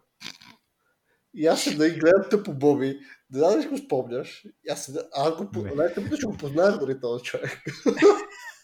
[1.34, 3.00] И аз се да и гледам тъпо Боби.
[3.32, 4.46] Не знам дали го спомняш.
[4.46, 7.62] И аз, седа, аз го, най-тъпото, че го познах дори този човек.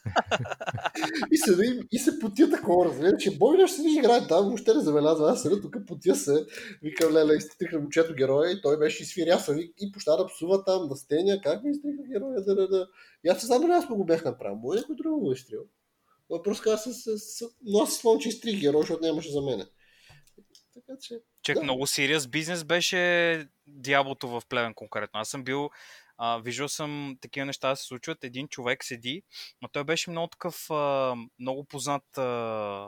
[1.31, 4.73] и, се, и, и се потия такова, разбира, че Боби ще си играе там, въобще
[4.73, 5.31] не забелязва.
[5.31, 6.45] Аз седа тук, потия се,
[6.83, 10.87] викам, леле, изтриха момчето героя и той беше изфирясен и, и почна да псува там,
[10.87, 12.87] да стеня, как ми изтриха героя, да, да, да.
[13.25, 15.61] И аз не знам аз го бях направил, може някой друг го е изтрил.
[16.29, 19.41] Но просто аз, с, с, но аз си спомням, че изтрих героя, защото нямаше за
[19.41, 19.65] мене.
[20.73, 21.21] Така че...
[21.45, 21.63] Чек, да.
[21.63, 25.19] много сериус бизнес беше дяволото в плевен конкретно.
[25.19, 25.69] Аз съм бил,
[26.17, 28.23] а, виждал съм такива неща да се случват.
[28.23, 29.23] Един човек седи,
[29.61, 32.87] но той беше много такъв, а, много познат, а,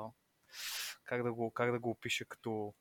[1.03, 2.73] как, да го, как да го опиша, като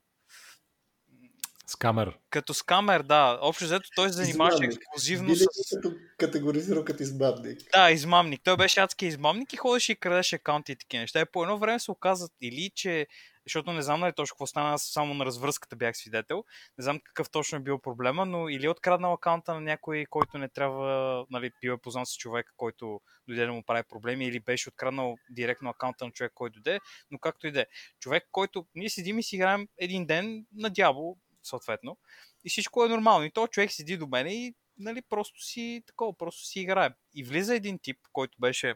[1.66, 2.18] Скамер.
[2.30, 3.38] като скамер, да.
[3.42, 4.76] Общо взето той се занимаваше Измамник.
[4.76, 5.76] ексклюзивно Били с...
[5.76, 7.60] като категоризирал като измамник.
[7.72, 8.40] Да, измамник.
[8.44, 11.20] Той беше адски измамник и ходеше и крадеше акаунти и такива неща.
[11.20, 13.06] И по едно време се оказа или, че
[13.46, 16.44] защото не знам нали точно какво стана, аз само на развръзката бях свидетел.
[16.78, 20.38] Не знам какъв точно е бил проблема, но или е откраднал акаунта на някой, който
[20.38, 24.40] не трябва, нали, бил е познат с човек, който дойде да му прави проблеми, или
[24.40, 26.80] беше откраднал директно акаунта на човек, който дойде,
[27.10, 27.66] но както и да е.
[28.00, 31.98] Човек, който ние седим и си играем един ден на дявол, съответно,
[32.44, 33.24] и всичко е нормално.
[33.24, 36.90] И то човек седи до мене и нали, просто си такова, просто си играе.
[37.14, 38.74] И влиза един тип, който беше,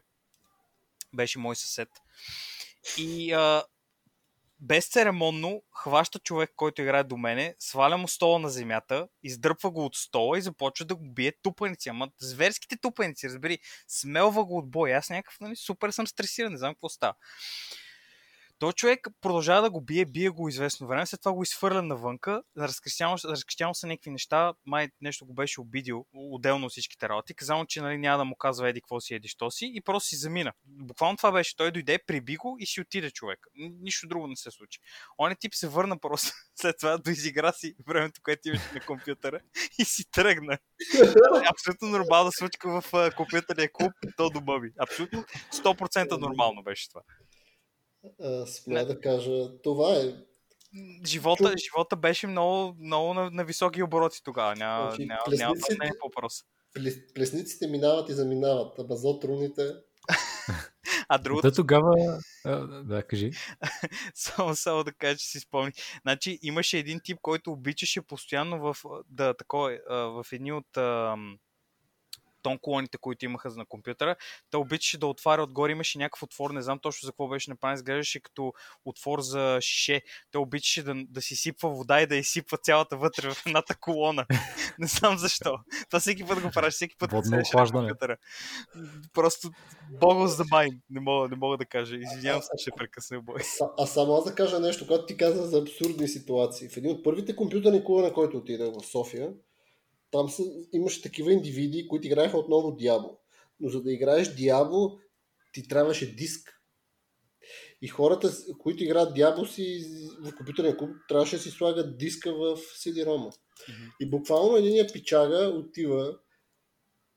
[1.15, 1.89] беше мой съсед.
[2.99, 3.65] И а,
[4.61, 9.95] безцеремонно хваща човек, който играе до мене, сваля му стола на земята, издърпва го от
[9.97, 11.89] стола и започва да го бие тупаници.
[11.89, 13.59] Ама зверските тупаници, разбери,
[13.89, 14.95] смелва го от бой.
[14.95, 17.15] Аз някакъв, нали, супер съм стресиран, не знам какво става.
[18.61, 22.43] Той човек продължава да го бие, бие го известно време, след това го изхвърля навънка,
[22.59, 27.67] разкрещява се някакви неща, май нещо го беше обидил, отделно от всичките работи, казал му,
[27.67, 30.17] че нали, няма да му казва еди какво си, еди що си и просто си
[30.17, 30.53] замина.
[30.65, 33.39] Буквално това беше, той дойде, приби го и си отиде човек.
[33.57, 34.81] Нищо друго не се случи.
[35.19, 39.41] Он тип се върна просто след това да изигра си времето, което имаше на компютъра
[39.79, 40.59] и си тръгна.
[41.51, 44.73] Абсолютно нормална случка в компютърния клуб, то до Бъби.
[44.79, 47.03] Абсолютно 100% нормално беше това.
[48.47, 50.15] Смея да кажа, това е.
[51.07, 54.57] Живота, Чу- живота беше много, много на, на високи обороти тогава.
[54.57, 56.45] Няма, Значи, няма, няма плесниците- не е въпрос.
[56.77, 59.63] Плес- Плесниците минават и заминават, а базотруните...
[61.09, 62.19] А другото, Да, тогава...
[62.45, 63.31] а, Да, кажи.
[64.15, 65.73] само, само да кажа, че си спомни.
[66.03, 68.77] Значи имаше един тип, който обичаше постоянно в,
[69.09, 71.39] да, такова, а, в едни от ам,
[72.43, 74.17] тон колоните, които имаха на компютъра,
[74.51, 77.75] той обичаше да отваря отгоре, имаше някакъв отвор, не знам точно за какво беше направен,
[77.75, 78.53] изглеждаше като
[78.85, 80.03] отвор за шише.
[80.31, 84.27] Той обичаше да, да си сипва вода и да изсипва цялата вътре в едната колона.
[84.79, 85.59] не знам защо.
[85.89, 88.17] Това всеки път го правиш, всеки път Водно на компютъра.
[89.13, 89.51] Просто
[89.91, 90.81] богос за майн.
[90.91, 91.97] Не мога, не мога да кажа.
[91.97, 93.41] Извинявам се, ще прекъсна бой.
[93.79, 96.69] А само аз да кажа нещо, когато ти каза за абсурдни ситуации.
[96.69, 99.33] В един от първите компютърни клуба, на който отидах в София,
[100.11, 100.43] там са,
[100.73, 103.21] имаше такива индивиди, които играеха отново Диабло.
[103.61, 104.99] Но за да играеш Диабло,
[105.53, 106.57] ти трябваше диск.
[107.83, 109.85] И хората, които играят Диабло си
[110.21, 113.35] в компютърния клуб, трябваше да си слагат диска в CD-ROM.
[114.01, 116.19] И буквално един пичага отива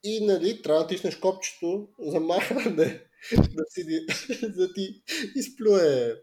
[0.04, 4.06] и нали, трябва да тиснеш копчето за махане да си
[4.50, 5.04] да ти
[5.36, 6.16] изплюе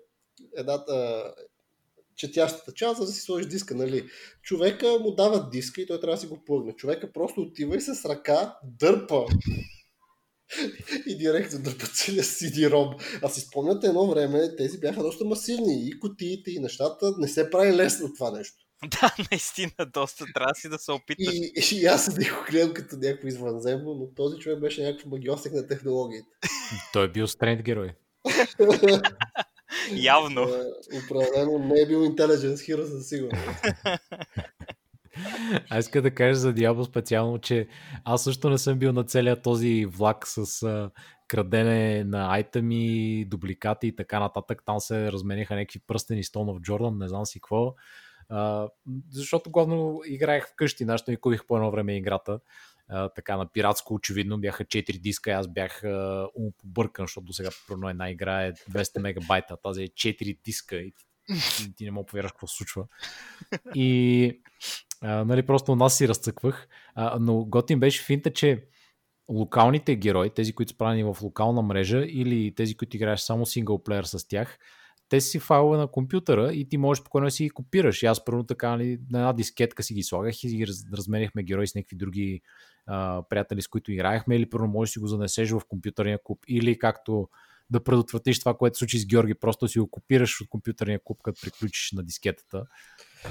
[0.56, 1.24] едната
[2.20, 4.08] четящата част, за да си сложиш диска, нали.
[4.42, 6.76] Човека му дава диска и той трябва да си го плъгне.
[6.76, 9.26] Човека просто отива и с ръка дърпа.
[11.06, 13.20] И директно дърпа целия CD-ROM.
[13.22, 17.14] А си спомняте едно време, тези бяха доста масивни и кутиите и нещата.
[17.18, 18.56] Не се прави лесно това нещо.
[19.00, 21.34] Да, наистина, доста трябва си да се опиташ.
[21.34, 25.54] И, и аз не го гледам като някакво извънземно, но този човек беше някакъв магиосник
[25.54, 26.28] на технологиите.
[26.92, 27.92] Той е бил стрейт герой.
[29.94, 30.46] Явно.
[31.04, 33.48] Определено не е бил Intelligence Hero със сигурност.
[35.70, 37.68] Аз иска да кажа за Диабло специално, че
[38.04, 40.90] аз също не съм бил на целия този влак с а,
[41.28, 44.62] крадене на айтеми, дубликати и така нататък.
[44.66, 47.74] Там се размениха някакви пръстени Stone of Jordan, не знам си какво.
[48.28, 48.68] А,
[49.12, 52.40] защото главно играех вкъщи, нашето и купих по едно време играта.
[52.90, 55.82] А, така на пиратско очевидно бяха 4 диска, аз бях
[56.34, 60.76] умо побъркан, защото до сега първо една игра е 200 мегабайта, тази е 4 диска
[60.76, 62.84] и ти, ти не мога повярваш какво се случва.
[63.74, 64.40] И
[65.00, 66.68] а, нали, просто нас си разцъквах.
[66.94, 68.64] А, но готин беше финта, че
[69.28, 74.04] локалните герои, тези, които са правени в локална мрежа или тези, които играеш само синглплеер
[74.04, 74.58] с тях,
[75.10, 78.02] те си файлове на компютъра и ти можеш спокойно да си ги копираш.
[78.02, 81.42] И аз първо така нали, на една дискетка си ги слагах и ги раз, разменяхме
[81.42, 82.40] герои с някакви други
[82.86, 86.38] а, приятели, с които играехме, или първо можеш да си го занесеш в компютърния куп,
[86.48, 87.28] или както
[87.70, 91.40] да предотвратиш това, което случи с Георги, просто си го копираш от компютърния куп, като
[91.40, 92.64] приключиш на дискетата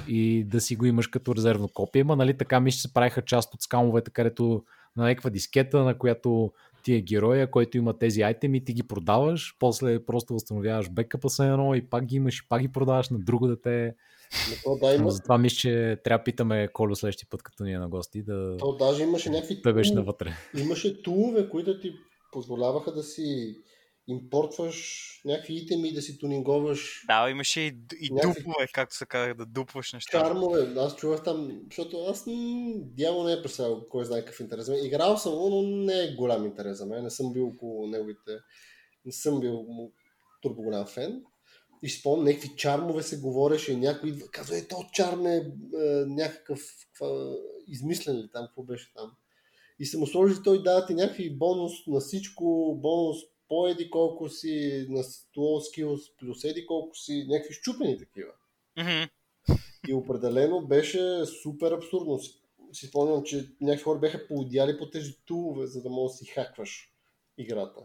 [0.08, 2.04] и да си го имаш като резервно копие.
[2.04, 4.64] Ма нали така ми ще се правиха част от скамовете, където
[4.96, 6.52] на някаква дискета, на която
[6.82, 11.44] ти е героя, който има тези айтеми, ти ги продаваш, после просто възстановяваш бекъпа с
[11.44, 13.94] едно и пак ги имаш и пак ги продаваш на друго дете.
[14.66, 15.10] Но, да, има...
[15.10, 18.22] Затова мисля, че трябва да питаме Колю следващия път, като ни е на гости.
[18.22, 18.56] Да...
[18.56, 19.62] То даже имаше някакви...
[19.62, 20.32] Той беше навътре.
[20.58, 21.92] Имаше тулове, които ти
[22.32, 23.56] позволяваха да си
[24.10, 27.04] импортваш някакви итеми да си тунинговаш.
[27.06, 28.42] Да, имаше и, и някакви...
[28.42, 30.20] дупове, както се казах, да дупваш неща.
[30.20, 32.24] Чармове, аз чувах там, защото аз
[32.76, 34.84] дявол не е представил кой знае какъв интерес за мен.
[34.84, 37.04] Играл съм, но не е голям интерес за мен.
[37.04, 38.30] Не съм бил около неговите,
[39.04, 39.66] не съм бил
[40.42, 41.22] турбо голям фен.
[41.82, 45.44] И спомням, някакви чармове се говореше и някой идва, казва, е, то чарм е, е
[46.06, 46.60] някакъв
[46.94, 47.36] ква,
[47.68, 49.10] измислен ли там, какво беше там.
[49.78, 53.16] И се му сложи, той дава ти някакви бонус на всичко, бонус
[53.50, 58.32] по-еди колко си на 100 skills плюс еди колко си, някакви щупени такива.
[58.78, 59.10] Mm-hmm.
[59.88, 62.20] И определено беше супер абсурдно.
[62.72, 66.30] Си спомням, че някакви хора бяха поудяли по тези тулове, за да можеш да си
[66.30, 66.92] хакваш
[67.38, 67.80] играта.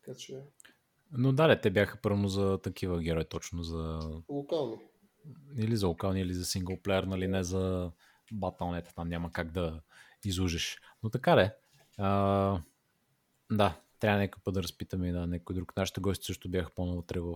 [0.00, 0.42] Така че...
[1.12, 4.00] Но да, те бяха първо за такива герои, точно за...
[4.28, 4.76] Локални.
[5.56, 7.92] Или за локални, или за синглплеер, нали, не за
[8.32, 9.80] баталнета, там няма как да
[10.24, 10.80] излужиш.
[11.02, 11.54] Но така де.
[11.98, 12.60] А,
[13.52, 15.72] да, трябва някой да разпитаме на някой друг.
[15.76, 17.34] Нашите гости също бяха по-навътре в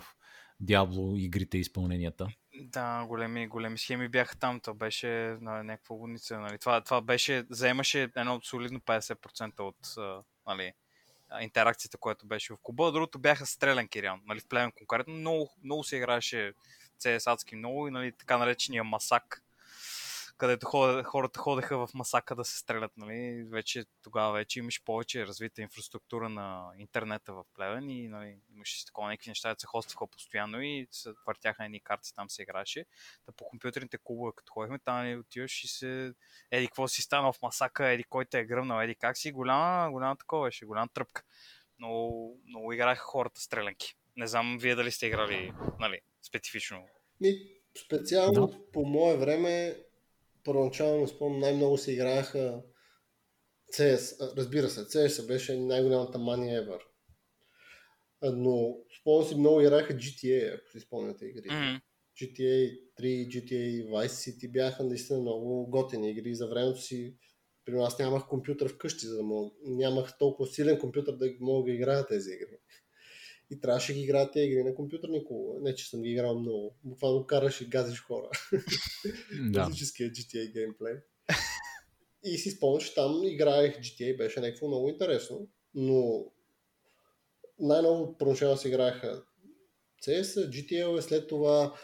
[0.60, 2.28] Диабло игрите и изпълненията.
[2.54, 4.60] Да, големи, големи схеми бяха там.
[4.60, 5.08] Това беше
[5.40, 6.38] на някаква лудница.
[6.38, 6.58] Нали.
[6.58, 9.76] Това, това беше, заемаше едно солидно 50% от
[10.46, 10.72] нали,
[11.40, 12.92] интеракцията, която беше в клуба.
[12.92, 14.22] Другото бяха стрелянки, реално.
[14.26, 15.14] Нали, в племен конкретно.
[15.14, 16.52] Много, много се играеше
[17.00, 19.41] CS адски много и нали, така наречения масак
[20.36, 20.66] където
[21.04, 26.28] хората ходеха в масака да се стрелят, нали, вече тогава вече имаш повече развита инфраструктура
[26.28, 30.62] на интернета в Плевен и нали, имаше си такова някакви неща, да се хостваха постоянно
[30.62, 32.84] и се въртяха едни карти, там се играше.
[33.26, 36.14] Да по компютърните клубове, като ходихме, там нали, отиваш и се
[36.50, 39.90] еди какво си стана в масака, еди кой те е гръмнал, еди как си, голяма,
[39.90, 41.22] голяма такова беше, голяма тръпка.
[41.78, 42.10] Но
[42.48, 43.94] много играха хората стрелянки.
[44.16, 46.86] Не знам вие дали сте играли нали, специфично.
[47.20, 47.34] Ми,
[47.86, 48.58] специално да.
[48.72, 49.76] по мое време
[50.45, 52.62] първоначално спомням, най-много се играеха
[53.74, 54.36] CS.
[54.36, 56.80] Разбира се, CS беше най-голямата мания ever.
[58.22, 61.49] Но спомням си, много играеха GTA, ако си спомняте игри.
[61.49, 61.80] Mm-hmm.
[62.20, 66.34] GTA 3, GTA Vice City бяха наистина много готини игри.
[66.34, 67.16] За времето си,
[67.64, 71.74] при аз нямах компютър вкъщи, за да мога, нямах толкова силен компютър да мога да
[71.74, 72.61] играя тези игри
[73.53, 75.61] и трябваше да ги играят тези игри на компютърни клубове.
[75.62, 76.76] Не, че съм ги играл много.
[76.84, 78.30] Буквално караш и газиш хора.
[79.53, 79.64] Да.
[79.64, 80.94] Класическия GTA геймплей.
[82.24, 86.24] И си спомням, че там играех GTA, беше някакво много интересно, но
[87.59, 89.22] най-много първоначално си играеха
[90.07, 91.74] CS, GTA, след това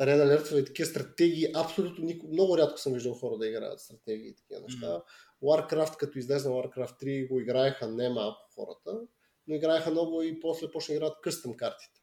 [0.00, 1.46] Red Alert и такива стратегии.
[1.54, 2.26] Абсолютно нико...
[2.26, 4.86] много рядко съм виждал хора да играят стратегии и такива неща.
[4.86, 5.02] Mm.
[5.42, 9.00] Warcraft, като излезе Warcraft 3, го играеха не малко хората
[9.46, 12.00] но играеха много и после почна да играят къстъм картите.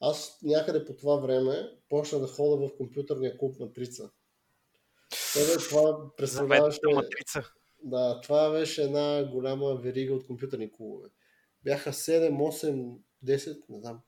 [0.00, 4.10] Аз някъде по това време почна да хода в компютърния клуб Матрица.
[5.34, 6.80] Тебе, това представляваше...
[6.94, 7.42] Матрица.
[7.82, 11.08] Да, това беше една голяма верига от компютърни клубове.
[11.64, 14.00] Бяха 7, 8, 10, не знам.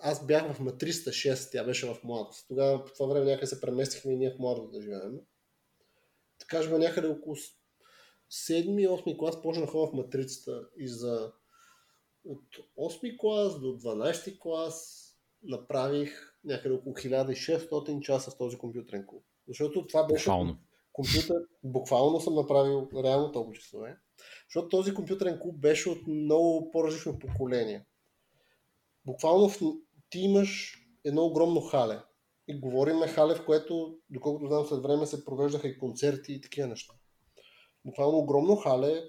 [0.00, 2.48] Аз бях в Матриста 6, тя беше в младост.
[2.48, 5.20] Тогава по това време някъде се преместихме и ние в младост да живеем.
[6.38, 7.36] Да кажем някъде около
[8.30, 11.32] седми и 8 клас почнах в матрицата и за
[12.24, 12.42] от
[12.78, 15.02] 8 клас до 12 клас
[15.42, 19.24] направих някъде около 1600 часа в този компютърен клуб.
[19.48, 20.58] Защото това беше буквално.
[20.92, 23.96] компютър, буквално съм направил реално толкова часове.
[24.48, 27.86] Защото този компютърен клуб беше от много по-различно поколение.
[29.06, 29.60] буквално в,
[30.10, 31.98] ти имаш едно огромно хале.
[32.48, 36.40] И говорим на хале, в което, доколкото знам, след време се провеждаха и концерти и
[36.40, 36.94] такива неща.
[37.86, 39.04] Буквално огромно хале.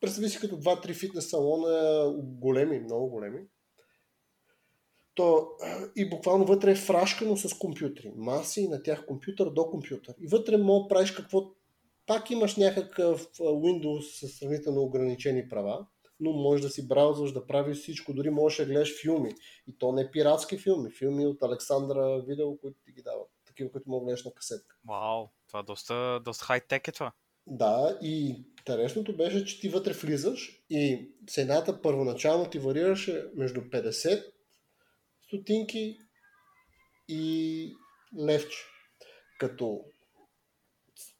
[0.00, 3.40] Представи си като 2-3 фитнес салона, големи, много големи.
[5.14, 5.48] То,
[5.96, 8.12] и буквално вътре е фрашкано с компютри.
[8.16, 10.14] Маси на тях компютър до компютър.
[10.20, 11.50] И вътре мога правиш какво...
[12.06, 15.86] Пак имаш някакъв Windows с сравнително ограничени права,
[16.20, 19.34] но можеш да си браузваш, да правиш всичко, дори можеш да гледаш филми.
[19.66, 23.28] И то не пиратски филми, филми от Александра Видео, които ти ги дават.
[23.46, 24.76] Такива, които мога да гледаш на касетка.
[24.88, 27.12] Вау, това доста, доста хай-тек е това.
[27.50, 34.24] Да, и интересното беше, че ти вътре влизаш и цената първоначално ти варираше между 50
[35.26, 35.98] стотинки
[37.08, 37.76] и
[38.26, 38.58] левче.
[39.40, 39.84] Като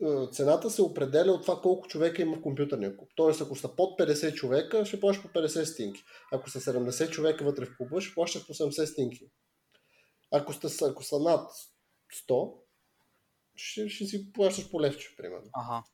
[0.03, 3.09] е, цената се определя от това колко човека има в компютърния клуб.
[3.16, 6.05] Тоест, ако са под 50 човека, ще плащаш по 50 стинки.
[6.33, 9.31] Ако са 70 човека вътре в клуба, ще плащаш по 70 стинки.
[10.31, 11.51] Ако, сте, ако са над
[12.29, 12.55] 100,
[13.55, 15.51] ще, ще си плащаш по левче, примерно.
[15.53, 15.85] Ага.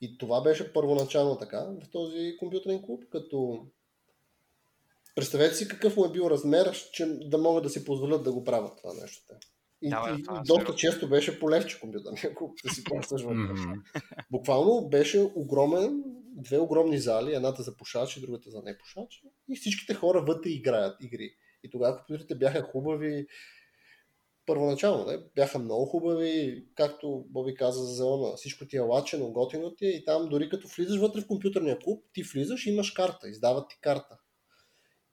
[0.00, 3.66] И това беше първоначално така в този компютърен клуб, като
[5.14, 8.44] представете си какъв му е бил размер, че да могат да си позволят да го
[8.44, 9.22] правят това нещо.
[9.82, 13.64] И, Да, и това е доста често беше полегче компютърния клуб, да си плащаш вътре.
[14.30, 16.02] Буквално беше огромен,
[16.36, 19.22] две огромни зали, едната за пушачи, другата за непушачи.
[19.48, 21.34] И всичките хора вътре играят игри.
[21.64, 23.26] И тогава компютрите бяха хубави,
[24.50, 25.18] първоначално, не?
[25.34, 29.90] бяха много хубави, както Боби каза за Зелона, всичко ти е лачено, готино ти е
[29.90, 33.68] и там дори като влизаш вътре в компютърния клуб, ти влизаш и имаш карта, издават
[33.68, 34.18] ти карта.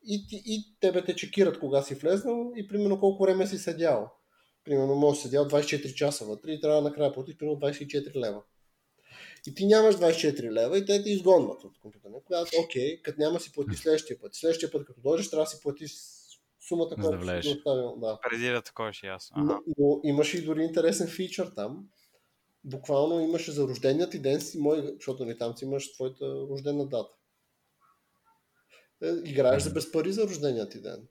[0.03, 4.09] И, ти, и тебе те чекират кога си влезнал и примерно колко време си седял.
[4.63, 8.15] Примерно може да си седял 24 часа вътре и трябва накрая да платиш примерно 24
[8.15, 8.41] лева.
[9.47, 12.21] И ти нямаш 24 лева и те те изгонват от компютърния.
[12.25, 14.35] Когато, окей, като няма си плати следващия път.
[14.35, 15.91] Следващия път, като дойдеш, трябва да си платиш
[16.67, 17.95] сумата, която си го оставил.
[17.97, 18.19] Да.
[18.29, 19.43] Преди да такова ще е ясно.
[19.43, 19.61] Но, Ага.
[19.77, 21.85] но имаше и дори интересен фичър там.
[22.63, 26.87] Буквално имаше за рождения ти ден си мой, защото нали, там си имаш твоята рождена
[26.87, 27.13] дата.
[29.03, 31.07] Е, Играеш за без пари за рождения ти ден.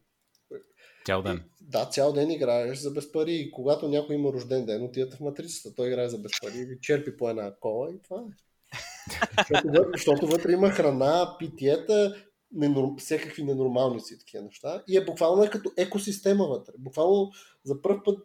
[1.06, 1.44] Цял ден.
[1.60, 5.20] Да, цял ден играеш за без пари и когато някой има рожден ден, отидете в
[5.20, 5.74] матрицата.
[5.74, 8.22] Той играе за без пари, ви черпи по една кола и това е.
[9.38, 12.16] защото, вътре, защото вътре има храна, питиета,
[12.56, 12.88] ненор...
[12.98, 14.82] всякакви ненормалници и такива неща.
[14.88, 16.72] И е буквално е като екосистема вътре.
[16.78, 17.30] Буквално
[17.64, 18.18] за първ път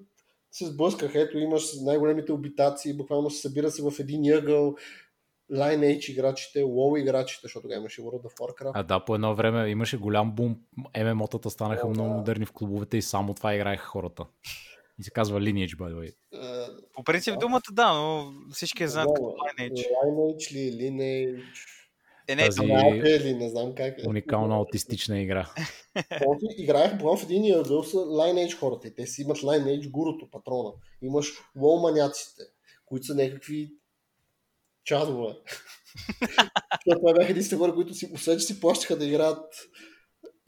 [0.51, 1.15] се сблъсках.
[1.15, 4.75] Ето имаш най-големите обитации, буквално се събира се в един ъгъл.
[5.51, 8.71] Lineage играчите, WoW играчите, защото тогава имаше World of Warcraft.
[8.73, 10.55] А да, по едно време имаше голям бум.
[10.97, 12.15] ММО-тата станаха О, много да.
[12.15, 14.25] модерни в клубовете и само това играеха хората.
[14.99, 16.13] И се казва Lineage, by the way.
[16.34, 19.38] Е, По принцип думата да, но всички знаят като много.
[19.38, 19.86] Lineage.
[20.05, 21.43] Lineage ли, Lineage,
[22.32, 24.07] Е, не, Тази- Map или не знам как е.
[24.07, 25.49] Уникална аутистична игра.
[26.57, 30.71] Играех буквално в един ъгъл са Lineage хората и те си имат Lineage гурото, патрона.
[31.01, 32.43] Имаш WoW маняците,
[32.86, 33.71] които са някакви
[34.86, 35.34] чадове.
[36.86, 39.53] Това бяха единствените хора, които си, освен че си плащаха да играят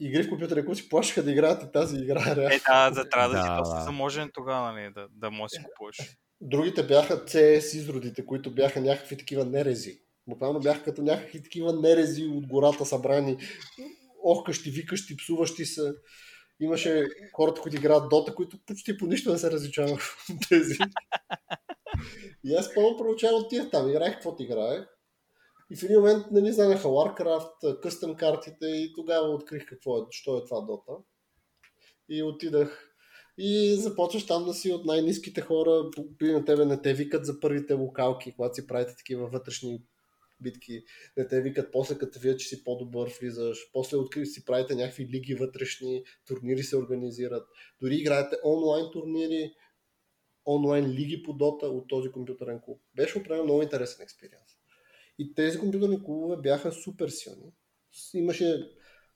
[0.00, 2.20] игри в компютъра, които си плащаха да играят и тази игра.
[2.30, 3.84] е, да, за, трябва да, си Да, доста да.
[3.84, 5.96] заможен тогава, нали, да, да можеш да си купуваш.
[6.40, 10.03] Другите бяха CS изродите, които бяха някакви такива нерези.
[10.28, 13.38] Буквално бяха като някакви такива нерези от гората събрани.
[14.24, 15.92] Охкащи, викащи, псуващи се.
[16.60, 20.78] Имаше хората, които играят Дота, които почти по нищо не се различаваха от тези.
[22.44, 23.90] И аз пълно проучавам от тия там.
[23.90, 24.84] Играех каквото играех.
[25.70, 30.36] И в един момент нали, знаеха Warcraft, къстъм картите и тогава открих какво е, що
[30.36, 30.92] е това Дота.
[32.08, 32.94] И отидах
[33.38, 37.40] и започваш там да си от най-низките хора, при на тебе не те викат за
[37.40, 39.82] първите локалки, когато си правите такива вътрешни
[40.40, 40.84] битки,
[41.16, 45.08] не те викат после като видят, че си по-добър, влизаш, после откри си правите някакви
[45.08, 47.48] лиги вътрешни, турнири се организират,
[47.80, 49.54] дори играете онлайн турнири,
[50.46, 52.80] онлайн лиги по Дота от този компютърен клуб.
[52.94, 54.50] Беше определено много интересен експириенс.
[55.18, 57.52] И тези компютърни клубове бяха супер силни.
[58.14, 58.70] Имаше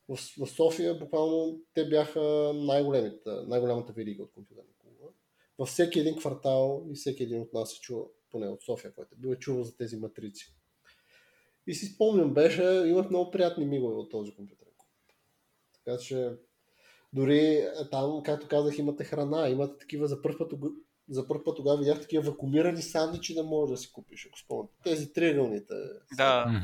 [0.09, 5.13] в, София буквално те бяха най-големите, най-голямата верига от компютърни клубове.
[5.59, 9.15] Във всеки един квартал и всеки един от нас се чува, поне от София, който
[9.15, 10.55] е бил, е чувал за тези матрици.
[11.69, 14.91] И си спомням, беше, имах много приятни мигове от този компютърен клуб.
[15.75, 16.31] Така че
[17.13, 20.53] дори е, там, както казах, имате храна, имате такива за първ път,
[21.09, 24.75] за първ път тогава видях такива вакуумирани сандвичи да можеш да си купиш, ако спомняте.
[24.85, 25.75] Тези триъгълните.
[26.17, 26.63] Да.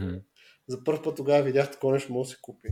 [0.69, 2.69] За първ път тогава видях такова нещо, може да се купи.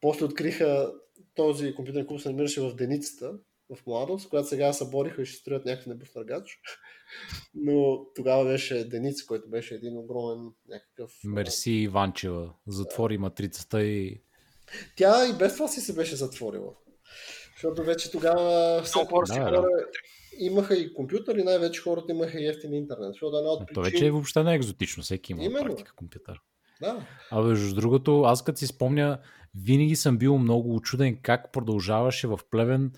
[0.00, 0.92] После откриха
[1.34, 3.32] този компютърен клуб се намираше в Деницата,
[3.76, 6.60] в младост, която сега събориха и ще строят някакъв небостъргач.
[7.54, 11.12] Но тогава беше Деница, който беше един огромен някакъв...
[11.24, 12.52] Мерси Иванчева.
[12.66, 14.22] Затвори матрицата и
[14.96, 16.72] Тя и без това си се беше затворила.
[17.56, 19.94] Защото вече тогава все хора си хора говорят.
[20.38, 23.12] имаха и компютър и най-вече хората имаха и ефтин интернет.
[23.12, 23.82] Защото една от То причин...
[23.82, 25.66] вече е въобще не е екзотично, всеки има Именно.
[25.66, 26.40] практика компютър.
[26.80, 27.06] Да.
[27.30, 29.18] А между другото, аз като си спомня,
[29.54, 32.92] винаги съм бил много очуден как продължаваше в Плевен.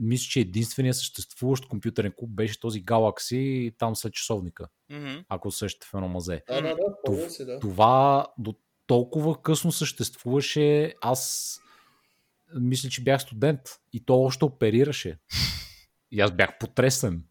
[0.00, 5.14] Мисля, че единственият съществуващ компютърен клуб беше този Galaxy там след часовника, Мгм.
[5.28, 6.42] ако сещате в едно мазе.
[6.48, 7.58] Да, да, да, помня си, да.
[7.60, 8.54] Това до
[8.86, 11.60] толкова късно съществуваше, аз
[12.54, 13.60] мисля, че бях студент
[13.92, 15.18] и то още оперираше.
[16.10, 17.22] И аз бях потресен.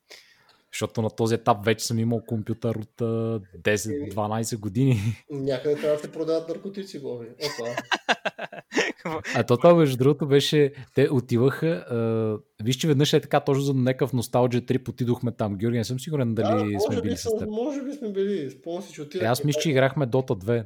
[0.74, 5.02] Защото на този етап вече съм имал компютър от а, 10-12 години.
[5.30, 7.26] Някъде трябва да се продават наркотици, Боби.
[7.26, 7.76] Опа.
[9.36, 10.74] А то това, между другото, беше...
[10.96, 11.68] Те отиваха...
[11.68, 15.56] А, виж, че веднъж е така, точно за някакъв носталджия трип отидохме там.
[15.56, 17.50] Георги, не съм сигурен дали Да, сме може, били би, с теб.
[17.50, 18.52] може би сме били.
[18.52, 19.28] Спомням си, че Е, отидахме.
[19.28, 20.66] аз мисля, че играхме Dota 2.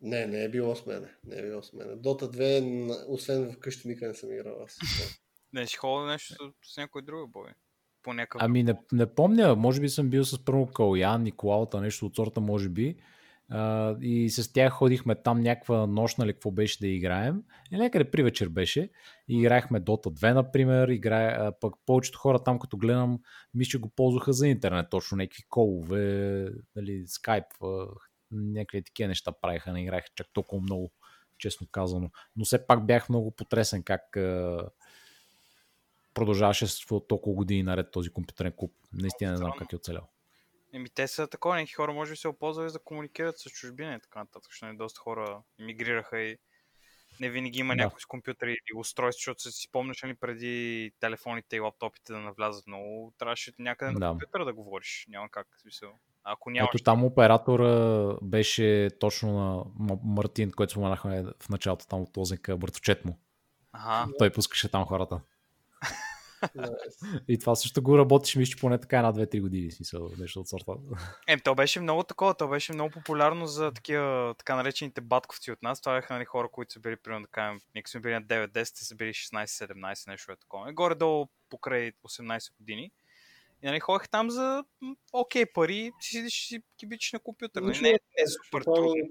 [0.00, 1.06] Не, не е било с мене.
[1.24, 1.96] Не е било с мене.
[1.96, 4.78] Дота 2, н- освен вкъщи, никъде не съм играл аз.
[5.52, 7.48] Не, ще ходя нещо с, с някой друг бой.
[8.02, 12.06] По някакъв Ами не, не помня, може би съм бил с първо Калян, Николаута, нещо
[12.06, 12.96] от сорта, може би.
[13.54, 17.42] А, и с тях ходихме там някаква нощ, нали, какво беше да играем.
[17.70, 18.90] И някъде при вечер беше.
[19.28, 20.88] И играехме Dota 2, например.
[20.88, 23.20] Играе, а, пък повечето хора там, като гледам,
[23.54, 24.86] мисля, го ползваха за интернет.
[24.90, 27.44] Точно някакви колове, нали, скайп,
[28.30, 29.72] някакви такива неща правиха.
[29.72, 30.92] Не играеха чак толкова много,
[31.38, 32.10] честно казано.
[32.36, 34.02] Но все пак бях много потресен как
[36.14, 38.72] продължаваше с толкова години наред този компютърен клуб.
[38.92, 40.08] Наистина не знам как е оцелял.
[40.72, 43.94] Еми, те са такова, някакви хора може би се оползвали за да комуникират с чужбина
[43.94, 46.38] и така нататък, защото доста хора емигрираха и
[47.20, 47.82] не винаги има Да.
[47.82, 52.66] някой с компютър или устройство, защото си спомняш ли преди телефоните и лаптопите да навлязат
[52.66, 54.08] много, трябваше някъде на Да.
[54.08, 55.06] компютъра да говориш.
[55.08, 55.92] Няма как, смисъл.
[56.24, 56.70] Ако нямаш...
[56.74, 59.64] Ето там оператора беше точно на
[60.04, 63.18] Мартин, който споменахме в началото там от лозенка, братовчет му.
[63.72, 64.12] Ага.
[64.18, 65.20] Той пускаше там хората.
[67.28, 70.48] И това също го работеше, мисля, поне така една, две, три години, смисъл, нещо от
[70.48, 70.72] сорта.
[71.28, 75.62] Е, то беше много такова, то беше много популярно за такива така наречените батковци от
[75.62, 75.80] нас.
[75.80, 78.84] Това бяха нали, хора, които са били, примерно, кажем, ние сме били на 9-10, те
[78.84, 80.72] са били 16-17, нещо е такова.
[80.72, 82.90] Горе-долу покрай 18 години.
[83.62, 84.64] И нали, ходех там за
[85.12, 87.62] окей пари, си седиш и си кибичиш на компютър.
[87.62, 87.80] Нали?
[87.82, 89.04] Не, не е супер Буквално- трудно.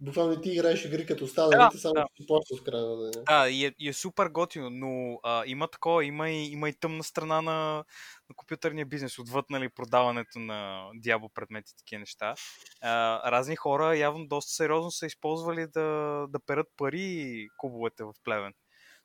[0.00, 2.06] Буквално ти играеш игри като останалите, Да, само да.
[2.16, 3.24] си плащаш в края на деня.
[3.28, 6.72] Да, и е, и е супер готино, но а, има такова, има и, има и
[6.72, 7.84] тъмна страна на,
[8.28, 12.34] на компютърния бизнес, отвъд нали, продаването на дявол предмети и такива неща.
[12.80, 18.52] А, разни хора явно доста сериозно са използвали да, да перат пари клубовете в Плевен.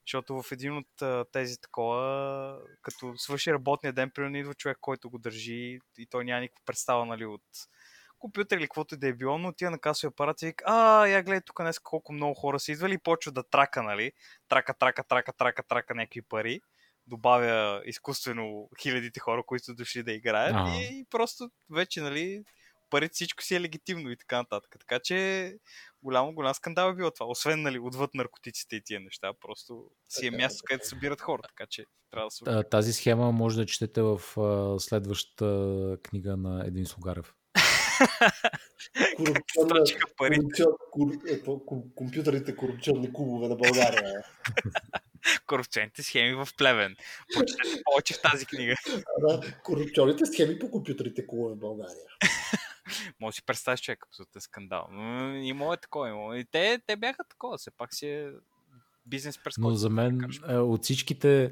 [0.08, 5.10] Защото в един от а, тези такова, като свърши работния ден, примерно идва човек, който
[5.10, 7.42] го държи и той няма никаква представа нали, от
[8.22, 11.08] компютър или каквото и да е било, но отива на касови апарат и вика, а,
[11.08, 14.12] я гледай тук днес колко много хора са идвали и почва да трака, нали?
[14.50, 16.62] Трака, трака, трака, трака, трака някакви пари.
[17.08, 20.72] Добавя изкуствено хилядите хора, които са дошли да играят Ага.
[20.72, 22.44] и, и просто вече, нали,
[22.90, 24.76] парите всичко си е легитимно и така нататък.
[24.80, 25.58] Така че
[26.04, 27.26] голям, голям скандал е било това.
[27.26, 31.22] Освен, нали, отвъд наркотиците и тия неща, просто си е Така, място, където се събират
[31.22, 32.70] хора, така че трябва да се...
[32.70, 34.22] Тази схема може да четете в
[34.80, 37.34] следващата книга на Един Слугарев.
[39.00, 39.16] Е,
[41.36, 44.24] какво, ком- компютърните корупционни клубове на България.
[45.48, 46.96] корупционните схеми в Плевен.
[47.34, 48.76] Прочетете повече в тази книга.
[49.20, 52.06] да, корупционните схеми по компютърните клубове в България.
[53.20, 54.88] Може си представиш човек, като е скандал.
[54.92, 56.10] Но Имало е такова.
[56.10, 56.34] Имало.
[56.34, 57.58] И те, те бяха такова.
[57.58, 58.32] Все пак си е
[59.06, 59.62] бизнес прескоч.
[59.62, 61.52] Но за мен е, от всичките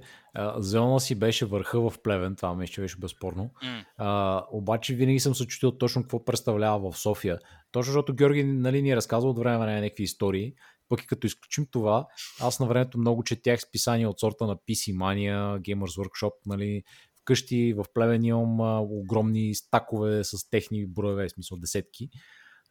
[0.57, 3.51] Зелна си беше върха в Плевен, това мисля, беше безспорно.
[3.63, 3.85] М.
[3.97, 7.39] А, обаче винаги съм се чутил точно какво представлява в София.
[7.71, 10.53] Точно защото Георги нали, ни е разказвал от време на някакви истории.
[10.89, 12.07] Пък и като изключим това,
[12.41, 16.83] аз на времето много четях списания от сорта на PC Mania, Gamers Workshop, нали,
[17.21, 22.09] вкъщи в Плевен имам а, огромни стакове с техни броеве, в смисъл десетки,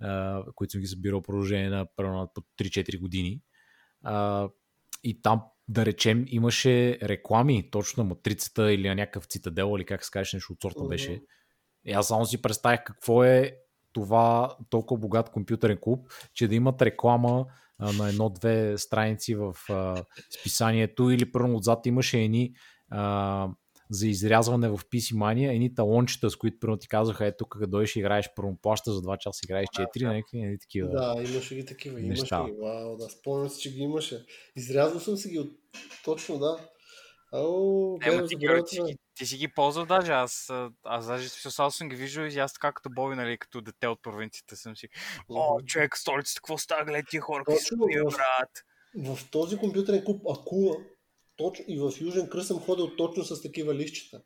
[0.01, 3.41] а, които съм ги събирал продължение на примерно, по 3-4 години.
[4.03, 4.49] А,
[5.03, 10.05] и там, да речем, имаше реклами точно на матрицата или на някакъв цитадел, или как
[10.05, 11.23] се каже нещо от сорта беше.
[11.85, 13.57] И аз само си представих какво е
[13.93, 17.47] това толкова богат компютърен клуб, че да имат реклама
[17.79, 20.05] а, на едно-две страници в а,
[20.41, 22.55] списанието или първо отзад имаше едни
[22.91, 23.49] а,
[23.91, 27.97] за изрязване в PC Mania, едни талончета, с които първо ти казаха, ето тук дойдеш
[27.97, 30.89] и играеш, първо плащаш за 2 часа, играеш 4, някакви нали, такива.
[30.89, 32.01] Да, имаше ги такива.
[32.01, 32.45] Имаше Неща.
[32.47, 32.53] ги.
[32.63, 34.25] Вау, да, спомням си, че ги имаше.
[34.57, 35.51] Изрязвал съм си ги от...
[36.05, 36.59] Точно, да.
[37.33, 40.13] Ау, Е, гледам ти, броят ти, ги- ти си ги ползвал даже.
[40.13, 40.51] Аз,
[40.85, 44.03] аз даже с съм ги виждал и аз така като Боби, нали, като дете от
[44.03, 44.89] провинцията съм си.
[45.29, 48.65] О, човек, столицата, какво става, гледай тия хора, какви тия, в- брат.
[48.97, 50.77] В този компютърен клуб Акула
[51.39, 54.23] точно, и в Южен Кръст съм ходил точно с такива листчета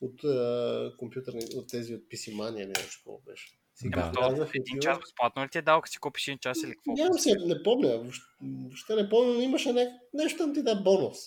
[0.00, 3.48] от, uh, компютърни, от тези от PC Mania или нещо такова беше.
[3.74, 4.36] Сега да.
[4.36, 6.92] То, един час безплатно ли ти е дал, като си купиш един час или какво?
[6.92, 8.10] Нямам се, не помня.
[8.42, 11.18] Въобще не помня, но имаше не, нещо там ти да бонус.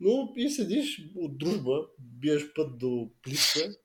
[0.00, 3.60] Но и седиш от дружба, биеш път до плитка.
[3.60, 3.78] Което,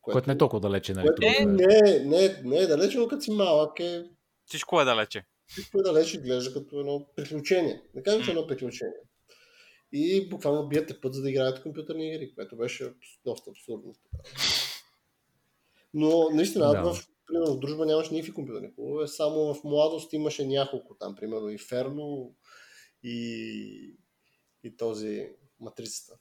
[0.00, 1.06] което не е толкова далече, нали?
[1.06, 4.04] Което, е, не, не, не е далече, но като си малък е...
[4.46, 5.24] Всичко е далече.
[5.48, 7.82] Всичко е далече, глежда като едно приключение.
[7.94, 8.92] Не кажем, че е едно приключение.
[9.92, 12.92] И буквално биете път, за да играете компютърни игри, което беше
[13.24, 13.94] доста абсурдно.
[15.94, 16.82] Но наистина, да.
[16.82, 21.50] в, примерно, в дружба нямаше никакви компютърни клубове, само в младост имаше няколко там, примерно
[21.50, 22.34] и Ферно
[23.02, 23.96] и,
[24.64, 25.28] и този
[25.60, 26.18] Матрицата.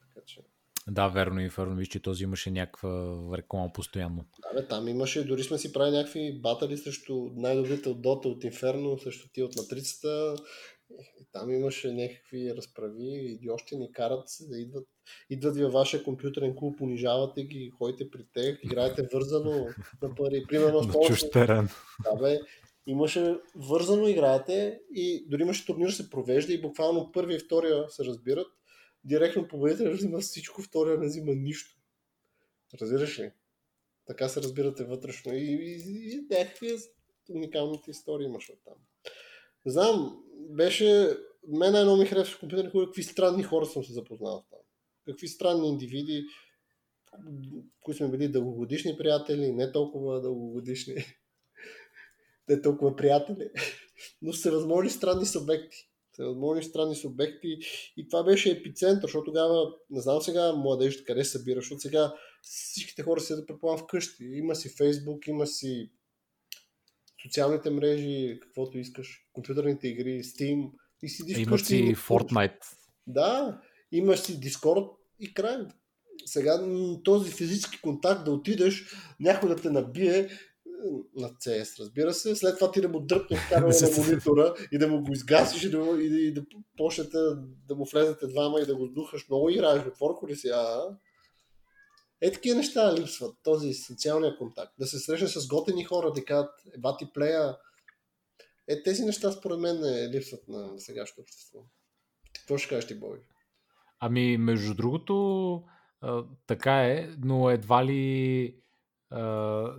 [0.00, 0.40] Така че...
[0.88, 4.24] Да, верно и Ферно, виж, че този имаше някаква реклама постоянно.
[4.42, 8.44] Да, бе, там имаше, дори сме си правили някакви батали срещу най-добрите от Дота от
[8.44, 10.36] Инферно, срещу ти от Матрицата.
[11.20, 14.88] И там имаше някакви разправи, идиощи ни карат да идват,
[15.30, 19.66] идват ви във вашия компютърен клуб, понижавате ги, ходите при тях, играете вързано
[20.02, 20.44] на пари.
[20.48, 21.68] Примерно на чуж терен.
[22.04, 22.40] Да, бе,
[22.86, 28.04] имаше вързано играете и дори имаше турнир се провежда и буквално първия и втория се
[28.04, 28.46] разбират.
[29.04, 31.76] Директно победителя взима всичко, втория не взима нищо.
[32.80, 33.30] Разбираш ли?
[34.06, 35.34] Така се разбирате вътрешно.
[35.34, 36.76] И, и, и някакви
[37.30, 38.74] уникалните истории имаш от там.
[39.66, 41.16] Не знам, беше...
[41.48, 44.58] Мен едно ми харесва компютърни какви странни хора съм се запознал там.
[45.06, 46.24] Какви странни индивиди,
[47.84, 50.94] които сме били дългогодишни приятели, не толкова дългогодишни,
[52.48, 53.50] не толкова приятели,
[54.22, 55.88] но се възможни странни субекти.
[56.12, 57.58] Всевъзможни странни субекти
[57.96, 62.14] и това беше епицентър, защото тогава, не знам сега младежите къде се събира, защото сега
[62.42, 64.24] всичките хора седят предполагам вкъщи.
[64.24, 65.90] Има си Фейсбук, има си
[67.22, 70.70] социалните мрежи, каквото искаш, компютърните игри, Steam
[71.02, 72.64] и си Има си Fortnite.
[73.06, 73.60] Да,
[73.92, 75.56] имаш си Discord и край.
[76.26, 76.66] Сега
[77.04, 78.84] този физически контакт да отидеш,
[79.20, 80.28] някой да те набие
[81.16, 84.88] на CS, разбира се, след това ти да му дръпне камера на монитора и да
[84.88, 86.44] му го изгасиш и да, и да, и да
[86.76, 87.18] почнете
[87.68, 89.28] да му влезете двама и да го духаш.
[89.28, 90.48] Много играеш, отворко ли си?
[90.48, 90.80] А,
[92.22, 94.72] е, такива неща липсват, този социалния контакт.
[94.78, 97.56] Да се срещне с готени хора, да кажат, е, бати плея.
[98.68, 101.58] Е, тези неща според мен не липсват на сегашното общество.
[102.34, 103.18] Какво ще кажеш ти, Бой?
[104.00, 105.64] Ами, между другото,
[106.00, 108.56] а, така е, но едва ли
[109.10, 109.22] а,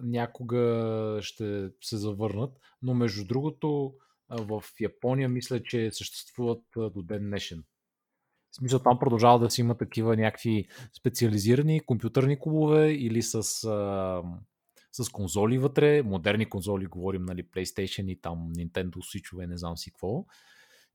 [0.03, 2.51] някога ще се завърнат.
[2.81, 3.93] Но между другото,
[4.29, 7.63] а, в Япония мисля, че съществуват до ден днешен.
[8.53, 14.21] В смисъл там продължава да си има такива някакви специализирани компютърни клубове или с, а,
[14.91, 19.91] с конзоли вътре, модерни конзоли, говорим, нали, PlayStation и там Nintendo Switch, не знам си
[19.91, 20.25] какво.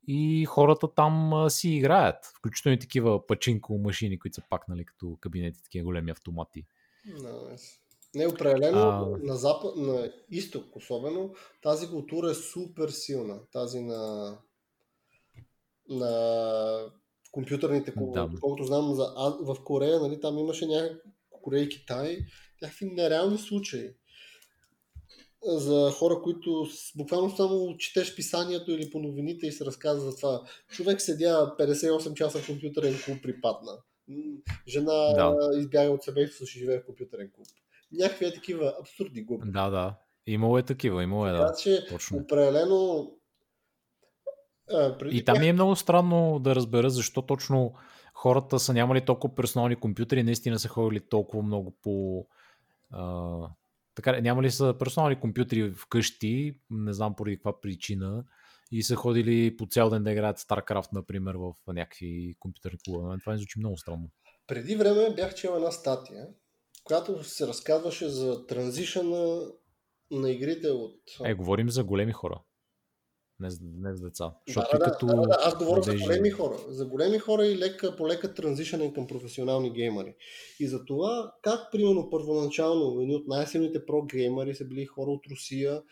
[0.07, 4.85] И хората там а, си играят, включително и такива пачинко машини, които са пак, нали,
[4.85, 6.67] като кабинети, такива големи автомати.
[7.09, 7.79] Nice.
[8.15, 9.19] Не, определено а...
[9.23, 13.41] на, запад, на изток особено, тази култура е супер силна.
[13.53, 14.33] Тази на,
[15.89, 16.93] на
[17.33, 18.21] компютърните клубове.
[18.21, 18.41] Да.
[18.41, 21.11] Колкото знам, за, в Корея, нали, там имаше някакви
[21.43, 22.19] Корея и Китай,
[22.63, 23.91] някакви нереални случаи
[25.43, 26.67] за хора, които
[26.97, 30.43] буквално само четеш писанието или по новините и се разказва за това.
[30.71, 33.73] Човек седя 58 часа в компютърен клуб припадна.
[34.69, 35.37] Жена да.
[35.59, 37.47] избяга от семейството си живее в компютърен клуб.
[37.93, 39.53] Някакви е такива абсурдни глупости.
[39.53, 39.95] Да, да.
[40.27, 41.55] Имало е такива, имало е, да.
[41.63, 42.19] че Точно.
[42.19, 43.11] определено
[44.73, 45.17] а, преди...
[45.17, 47.75] И там ми е много странно да разбера защо точно
[48.15, 52.27] хората са нямали толкова персонални компютри, наистина са ходили толкова много по...
[52.91, 53.39] А,
[53.95, 58.25] така, нямали са персонални компютри вкъщи, не знам поради каква причина,
[58.73, 63.19] и са ходили по цял ден да играят StarCraft, например, в някакви компютърни клубове.
[63.21, 64.11] Това ми звучи много странно.
[64.47, 66.27] Преди време бях чел една статия,
[66.85, 69.41] която се разказваше за транзишъна
[70.11, 71.01] на игрите от...
[71.25, 72.41] Е, говорим за големи хора
[73.41, 74.33] не, не с деца.
[74.47, 75.07] Защото да, да, като...
[75.07, 76.57] да, да, аз говоря за големи хора.
[76.69, 80.15] За големи хора и лека по лека транзишън към професионални геймери.
[80.61, 85.83] И за това, как примерно първоначално едни от най-силните про-геймери са били хора от Русия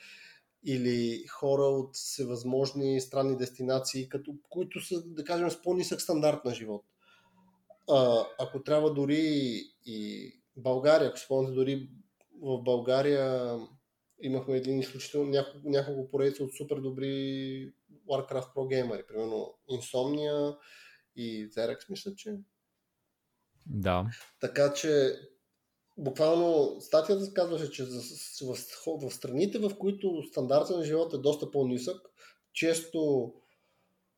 [0.64, 6.54] или хора от всевъзможни странни дестинации, като, които са, да кажем, с по-нисък стандарт на
[6.54, 6.84] живот.
[7.90, 11.88] А, ако трябва дори и България, ако спомняте, дори
[12.42, 13.56] в България
[14.22, 17.72] имахме един изключително няколко, няколко поредица от супер добри
[18.08, 20.56] Warcraft Pro геймери, примерно Insomnia
[21.16, 22.36] и Zerex, мисля, че.
[23.66, 24.06] Да.
[24.40, 25.12] Така че
[25.98, 27.88] буквално статията казваше, че в,
[28.42, 32.00] в, в страните, в които стандарта на живота е доста по-нисък,
[32.52, 33.32] често,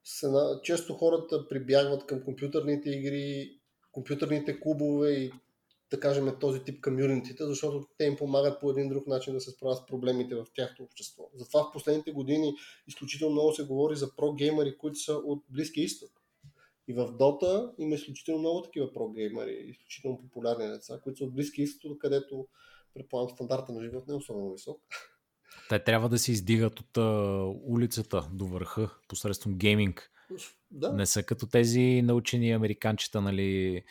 [0.04, 0.26] се,
[0.62, 3.58] често хората прибягват към компютърните игри,
[3.92, 5.32] компютърните клубове и
[5.90, 9.50] да кажем този тип комюнитите, защото те им помагат по един друг начин да се
[9.50, 11.30] справят с проблемите в тяхното общество.
[11.34, 12.54] Затова в последните години
[12.86, 16.10] изключително много се говори за про-геймери, които са от Близкия изток.
[16.88, 21.62] И в Dota има изключително много такива про-геймери, изключително популярни деца, които са от Близкия
[21.62, 22.46] изток, където
[22.94, 24.80] предполагам стандарта на живот не е особено висок.
[25.68, 30.10] Те трябва да се издигат от а, улицата до върха посредством гейминг.
[30.70, 30.92] Да.
[30.92, 33.82] Не са като тези научени американчета, нали?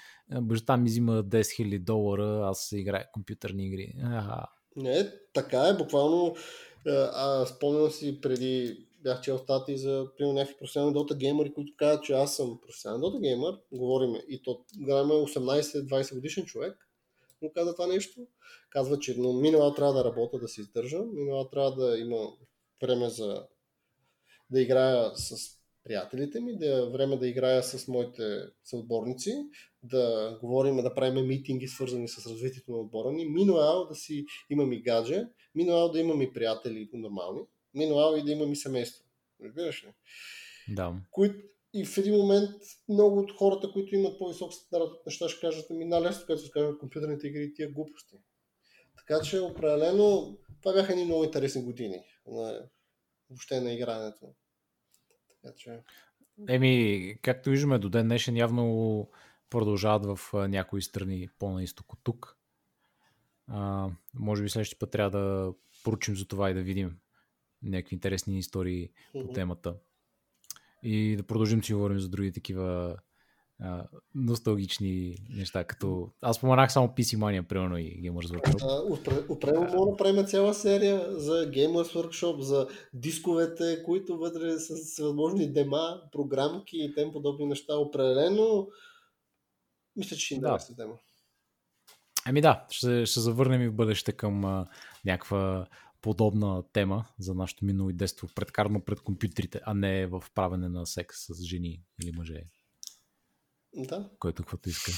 [0.41, 3.93] Баща ми взима 10 000 долара, аз играя компютърни игри.
[4.03, 6.35] А, Не, така е, буквално.
[6.87, 12.03] А, спомням си преди бях чел стати за примерно, някакви професионални дота геймери, които казват,
[12.03, 16.87] че аз съм професионален дота геймер, говориме, и то гледаме 18-20 годишен човек,
[17.41, 18.27] му каза това нещо.
[18.69, 22.17] Казва, че но минала трябва да работя, да се издържа, минала трябва да има
[22.81, 23.45] време за
[24.49, 25.56] да играя с
[25.87, 29.31] приятелите ми, да е време да играя с моите съотборници,
[29.83, 33.25] да говорим, да правим митинги, свързани с развитието на отбора ни.
[33.25, 37.41] Минуал да си имам и гадже, минуал да имам и приятели нормални,
[37.73, 39.03] минуал и да имам и семейство.
[39.43, 39.87] Разбираш ли?
[40.67, 40.93] да.
[41.11, 41.39] Които
[41.73, 42.49] и в един момент
[42.89, 46.51] много от хората, които имат по-висок стандарт от неща, ще кажат, ами най-лесно, като се
[46.51, 48.15] казват компютърните игри тия глупости.
[48.97, 52.69] Така че определено това бяха едни много интересни години на,
[53.29, 54.33] въобще на игрането.
[55.47, 55.79] Така че...
[56.47, 59.09] Еми, както виждаме, до ден днешен явно
[59.49, 62.37] продължават в някои страни по-на изток от тук.
[63.47, 65.53] А, може би следващия път трябва да
[65.83, 66.97] поручим за това и да видим
[67.63, 69.33] някакви интересни истории по Мгм.
[69.33, 69.75] темата.
[70.83, 72.97] И да продължим си говорим за други такива
[73.61, 79.29] а, носталгични неща, като аз споменах само PC Mania, примерно и Gamers Workshop.
[79.29, 85.53] Определено мога да направим цяла серия за Gamers Workshop, за дисковете, които вътре са всевъзможни
[85.53, 87.77] дема, програмки и тем подобни неща.
[87.77, 88.67] Определено
[89.95, 90.47] мисля, че ще Да.
[90.47, 90.93] интересна тема.
[92.27, 94.65] Еми да, ще, ще завърнем и в бъдеще към а,
[95.05, 95.67] някаква
[96.01, 100.85] подобна тема за нашето минало и детство, предкарно пред компютрите, а не в правене на
[100.85, 102.43] секс с жени или мъже,
[103.75, 104.09] Да.
[104.19, 104.91] който каквото иска.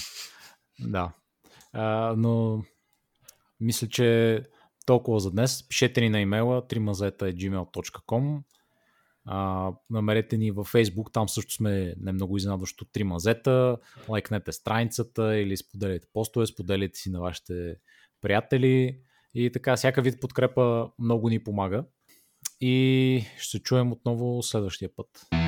[0.80, 1.12] Да.
[1.72, 2.62] А, но
[3.60, 4.42] мисля, че
[4.86, 5.68] толкова за днес.
[5.68, 8.40] Пишете ни на имейла trimazeta.gmail.com
[9.24, 13.76] а, намерете ни във Facebook, там също сме не много изненадващо три мазета,
[14.08, 17.76] лайкнете страницата или споделяйте постове, споделяйте си на вашите
[18.20, 19.00] приятели
[19.34, 21.84] и така, всяка вид подкрепа много ни помага
[22.60, 25.39] и ще се чуем отново следващия път.